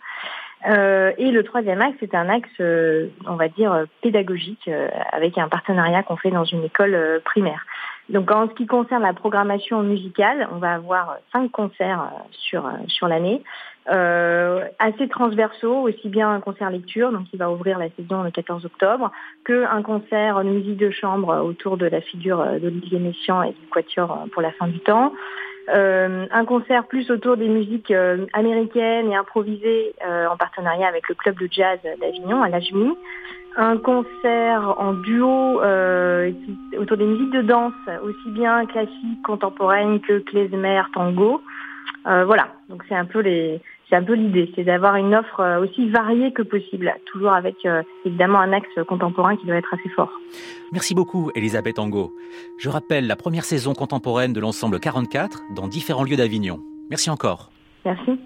Euh, 0.67 1.11
et 1.17 1.31
le 1.31 1.43
troisième 1.43 1.81
axe, 1.81 1.97
c'est 1.99 2.15
un 2.15 2.29
axe, 2.29 2.49
euh, 2.59 3.07
on 3.27 3.35
va 3.35 3.49
dire, 3.49 3.85
pédagogique, 4.01 4.67
euh, 4.67 4.87
avec 5.11 5.37
un 5.37 5.49
partenariat 5.49 6.03
qu'on 6.03 6.15
fait 6.15 6.31
dans 6.31 6.45
une 6.45 6.63
école 6.63 7.21
primaire. 7.25 7.65
Donc 8.09 8.31
en 8.31 8.49
ce 8.49 8.53
qui 8.53 8.65
concerne 8.65 9.03
la 9.03 9.13
programmation 9.13 9.81
musicale, 9.81 10.47
on 10.51 10.57
va 10.57 10.73
avoir 10.73 11.17
cinq 11.31 11.51
concerts 11.51 12.11
sur, 12.31 12.69
sur 12.87 13.07
l'année, 13.07 13.41
assez 13.85 15.07
transversaux, 15.09 15.87
aussi 15.87 16.09
bien 16.09 16.29
un 16.29 16.41
concert 16.41 16.69
lecture, 16.69 17.13
donc 17.13 17.25
qui 17.29 17.37
va 17.37 17.49
ouvrir 17.49 17.79
la 17.79 17.89
saison 17.91 18.23
le 18.23 18.31
14 18.31 18.65
octobre, 18.65 19.09
qu'un 19.45 19.81
concert 19.83 20.43
de 20.43 20.49
musique 20.49 20.77
de 20.77 20.91
chambre 20.91 21.43
autour 21.43 21.77
de 21.77 21.85
la 21.85 22.01
figure 22.01 22.45
d'Olivier 22.59 22.99
Messiaen 22.99 23.43
et 23.43 23.51
du 23.51 23.67
Quatuor 23.71 24.25
pour 24.33 24.41
la 24.41 24.51
fin 24.51 24.67
du 24.67 24.79
temps, 24.79 25.13
euh, 25.69 26.25
un 26.29 26.45
concert 26.45 26.87
plus 26.87 27.09
autour 27.09 27.37
des 27.37 27.47
musiques 27.47 27.91
euh, 27.91 28.25
américaines 28.33 29.09
et 29.09 29.15
improvisées 29.15 29.93
euh, 30.05 30.27
en 30.27 30.35
partenariat 30.35 30.87
avec 30.87 31.07
le 31.07 31.15
club 31.15 31.39
de 31.39 31.47
jazz 31.49 31.79
d'Avignon 32.01 32.41
à 32.43 32.49
l'AJMI. 32.49 32.93
Un 33.55 33.77
concert 33.77 34.75
en 34.79 34.93
duo 34.93 35.61
autour 35.61 36.97
des 36.97 37.05
musiques 37.05 37.29
de 37.29 37.43
danse, 37.43 37.73
aussi 38.01 38.31
bien 38.31 38.65
classiques, 38.65 39.21
contemporaines 39.23 39.99
que 40.01 40.19
klezmer, 40.19 40.81
tango. 40.91 41.39
voilà, 42.03 42.47
donc 42.67 42.83
c'est 42.89 42.95
un 42.95 43.05
peu 43.05 43.19
les, 43.19 43.61
c'est 43.93 43.97
un 43.97 44.03
peu 44.03 44.13
l'idée, 44.13 44.51
c'est 44.55 44.63
d'avoir 44.63 44.95
une 44.95 45.13
offre 45.13 45.39
euh, 45.39 45.63
aussi 45.63 45.87
variée 45.87 46.33
que 46.33 46.41
possible, 46.41 46.91
toujours 47.05 47.31
avec 47.31 47.63
euh, 47.65 47.83
évidemment 48.05 48.39
un 48.39 48.51
axe 48.51 48.67
contemporain 48.87 49.37
qui 49.37 49.45
doit 49.45 49.55
être 49.57 49.71
assez 49.71 49.89
fort. 49.89 50.09
Merci 50.71 50.95
beaucoup 50.95 51.29
Elisabeth 51.35 51.77
Angot. 51.77 52.11
Je 52.57 52.69
rappelle 52.69 53.05
la 53.05 53.15
première 53.15 53.45
saison 53.45 53.73
contemporaine 53.73 54.33
de 54.33 54.39
l'ensemble 54.39 54.79
44 54.79 55.43
dans 55.55 55.67
différents 55.67 56.03
lieux 56.03 56.17
d'Avignon. 56.17 56.59
Merci 56.89 57.11
encore. 57.11 57.51
Merci. 57.85 58.19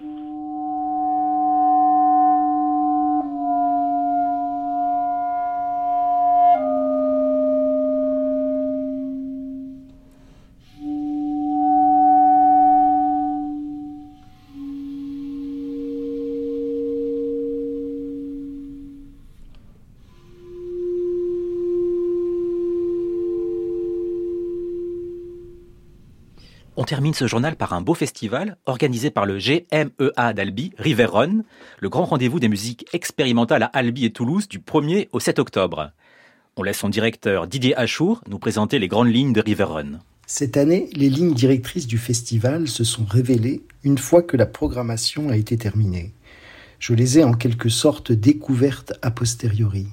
Termine 26.98 27.14
ce 27.14 27.28
journal 27.28 27.54
par 27.54 27.74
un 27.74 27.80
beau 27.80 27.94
festival 27.94 28.56
organisé 28.66 29.12
par 29.12 29.24
le 29.24 29.38
GMEA 29.38 30.32
d'Albi, 30.32 30.72
River 30.78 31.04
Run, 31.04 31.44
le 31.78 31.88
grand 31.88 32.06
rendez-vous 32.06 32.40
des 32.40 32.48
musiques 32.48 32.86
expérimentales 32.92 33.62
à 33.62 33.66
Albi 33.66 34.04
et 34.04 34.10
Toulouse 34.10 34.48
du 34.48 34.58
1er 34.58 35.06
au 35.12 35.20
7 35.20 35.38
octobre. 35.38 35.92
On 36.56 36.64
laisse 36.64 36.78
son 36.78 36.88
directeur 36.88 37.46
Didier 37.46 37.76
Achour 37.76 38.20
nous 38.28 38.40
présenter 38.40 38.80
les 38.80 38.88
grandes 38.88 39.14
lignes 39.14 39.32
de 39.32 39.40
River 39.40 39.62
Run. 39.62 40.00
Cette 40.26 40.56
année, 40.56 40.90
les 40.92 41.08
lignes 41.08 41.34
directrices 41.34 41.86
du 41.86 41.98
festival 41.98 42.66
se 42.66 42.82
sont 42.82 43.04
révélées 43.04 43.62
une 43.84 43.98
fois 43.98 44.24
que 44.24 44.36
la 44.36 44.46
programmation 44.46 45.28
a 45.28 45.36
été 45.36 45.56
terminée. 45.56 46.12
Je 46.80 46.94
les 46.94 47.20
ai 47.20 47.22
en 47.22 47.34
quelque 47.34 47.68
sorte 47.68 48.10
découvertes 48.10 48.94
a 49.02 49.12
posteriori. 49.12 49.86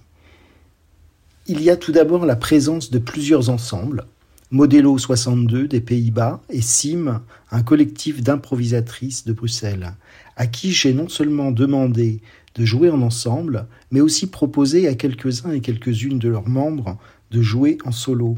Il 1.45 1.62
y 1.62 1.70
a 1.70 1.78
tout 1.78 1.91
d'abord 1.91 2.26
la 2.26 2.36
présence 2.36 2.89
de 2.89 2.97
plusieurs 2.97 3.51
ensembles, 3.51 4.08
Modelo 4.56 4.97
62 4.97 5.68
des 5.68 5.82
Pays-Bas 5.82 6.41
et 6.49 6.62
SIM, 6.62 7.22
un 7.51 7.62
collectif 7.62 8.24
d'improvisatrices 8.24 9.26
de 9.26 9.34
Bruxelles, 9.34 9.91
à 10.38 10.47
qui 10.47 10.72
j'ai 10.72 10.93
non 10.93 11.10
seulement 11.10 11.51
demandé 11.51 12.22
de 12.56 12.64
jouer 12.64 12.89
en 12.89 13.01
ensemble, 13.01 13.68
mais 13.91 13.99
aussi 13.99 14.28
proposé 14.28 14.88
à 14.88 14.95
quelques-uns 14.95 15.51
et 15.51 15.60
quelques-unes 15.60 16.20
de 16.20 16.30
leurs 16.30 16.47
membres 16.47 16.97
de 17.32 17.41
jouer 17.41 17.80
en 17.84 17.91
solo. 17.91 18.38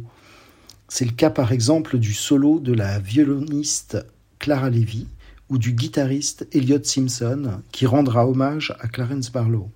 C'est 0.87 1.05
le 1.05 1.11
cas 1.11 1.29
par 1.29 1.51
exemple 1.51 1.99
du 1.99 2.15
solo 2.15 2.59
de 2.59 2.73
la 2.73 2.97
violoniste 2.97 4.03
Clara 4.39 4.71
Levy 4.71 5.05
ou 5.49 5.59
du 5.59 5.73
guitariste 5.73 6.47
Elliot 6.51 6.83
Simpson 6.83 7.61
qui 7.71 7.85
rendra 7.85 8.27
hommage 8.27 8.75
à 8.79 8.87
Clarence 8.87 9.31
Barlow. 9.31 9.69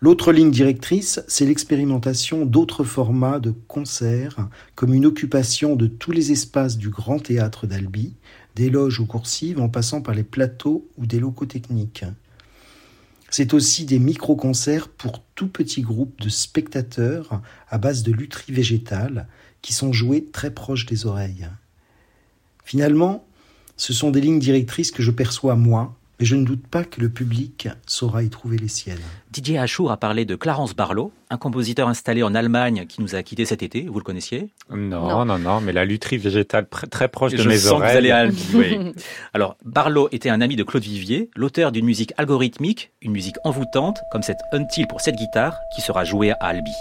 L'autre 0.00 0.32
ligne 0.32 0.52
directrice, 0.52 1.20
c'est 1.26 1.44
l'expérimentation 1.44 2.46
d'autres 2.46 2.84
formats 2.84 3.40
de 3.40 3.50
concerts, 3.50 4.48
comme 4.76 4.94
une 4.94 5.06
occupation 5.06 5.74
de 5.74 5.88
tous 5.88 6.12
les 6.12 6.30
espaces 6.30 6.76
du 6.76 6.88
grand 6.88 7.18
théâtre 7.18 7.66
d'Albi, 7.66 8.14
des 8.54 8.70
loges 8.70 9.00
ou 9.00 9.06
coursives 9.06 9.60
en 9.60 9.68
passant 9.68 10.00
par 10.00 10.14
les 10.14 10.22
plateaux 10.22 10.88
ou 10.98 11.06
des 11.06 11.18
locaux 11.18 11.46
techniques. 11.46 12.04
C'est 13.28 13.54
aussi 13.54 13.86
des 13.86 13.98
micro-concerts 13.98 14.88
pour 14.88 15.20
tout 15.34 15.48
petits 15.48 15.82
groupes 15.82 16.20
de 16.20 16.28
spectateurs 16.28 17.42
à 17.68 17.78
base 17.78 18.04
de 18.04 18.12
lutherie 18.12 18.52
végétale 18.52 19.26
qui 19.62 19.72
sont 19.72 19.92
joués 19.92 20.26
très 20.32 20.52
proches 20.52 20.86
des 20.86 21.06
oreilles. 21.06 21.48
Finalement, 22.64 23.26
ce 23.76 23.92
sont 23.92 24.12
des 24.12 24.20
lignes 24.20 24.38
directrices 24.38 24.92
que 24.92 25.02
je 25.02 25.10
perçois 25.10 25.56
moi, 25.56 25.97
mais 26.18 26.26
je 26.26 26.34
ne 26.34 26.44
doute 26.44 26.66
pas 26.66 26.84
que 26.84 27.00
le 27.00 27.08
public 27.08 27.68
saura 27.86 28.22
y 28.22 28.28
trouver 28.28 28.56
les 28.58 28.68
siennes. 28.68 28.98
Didier 29.30 29.58
Achour 29.58 29.92
a 29.92 29.96
parlé 29.96 30.24
de 30.24 30.34
Clarence 30.34 30.74
Barlow, 30.74 31.12
un 31.30 31.36
compositeur 31.36 31.88
installé 31.88 32.22
en 32.22 32.34
Allemagne 32.34 32.86
qui 32.88 33.00
nous 33.00 33.14
a 33.14 33.22
quittés 33.22 33.44
cet 33.44 33.62
été. 33.62 33.82
Vous 33.82 33.98
le 33.98 34.04
connaissiez? 34.04 34.48
Non, 34.70 35.24
non, 35.24 35.38
non, 35.38 35.60
mais 35.60 35.72
la 35.72 35.84
lutherie 35.84 36.18
végétale 36.18 36.66
très 36.68 37.08
proche 37.08 37.32
de 37.32 37.42
je 37.42 37.48
mes 37.48 37.58
sens 37.58 37.72
oreilles. 37.72 37.88
Que 37.88 37.92
vous 37.92 37.98
allez 37.98 38.10
à 38.10 38.16
Albi, 38.18 38.46
oui. 38.54 38.92
Alors, 39.34 39.56
Barlow 39.64 40.08
était 40.12 40.30
un 40.30 40.40
ami 40.40 40.56
de 40.56 40.64
Claude 40.64 40.82
Vivier, 40.82 41.30
l'auteur 41.36 41.72
d'une 41.72 41.84
musique 41.84 42.12
algorithmique, 42.16 42.90
une 43.02 43.12
musique 43.12 43.36
envoûtante, 43.44 43.98
comme 44.10 44.22
cette 44.22 44.40
Until 44.52 44.86
pour 44.86 45.00
cette 45.00 45.16
guitare, 45.16 45.56
qui 45.74 45.82
sera 45.82 46.04
jouée 46.04 46.32
à 46.32 46.36
Albi. 46.40 46.74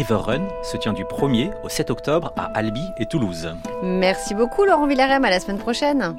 River 0.00 0.14
Run 0.14 0.48
se 0.62 0.78
tient 0.78 0.94
du 0.94 1.04
1er 1.04 1.52
au 1.62 1.68
7 1.68 1.90
octobre 1.90 2.32
à 2.34 2.44
Albi 2.54 2.80
et 2.96 3.04
Toulouse. 3.04 3.50
Merci 3.82 4.34
beaucoup 4.34 4.64
Laurent 4.64 4.86
Villarem, 4.86 5.22
à 5.26 5.28
la 5.28 5.40
semaine 5.40 5.58
prochaine. 5.58 6.16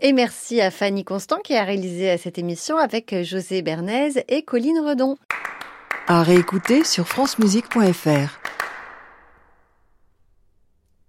Et 0.00 0.12
merci 0.12 0.60
à 0.60 0.70
Fanny 0.70 1.02
Constant 1.02 1.38
qui 1.42 1.56
a 1.56 1.64
réalisé 1.64 2.16
cette 2.16 2.38
émission 2.38 2.78
avec 2.78 3.12
José 3.24 3.62
Bernays 3.62 4.24
et 4.28 4.42
Colline 4.42 4.78
Redon. 4.78 5.16
À 6.06 6.22
réécouter 6.22 6.84
sur 6.84 7.08
francemusique.fr. 7.08 8.59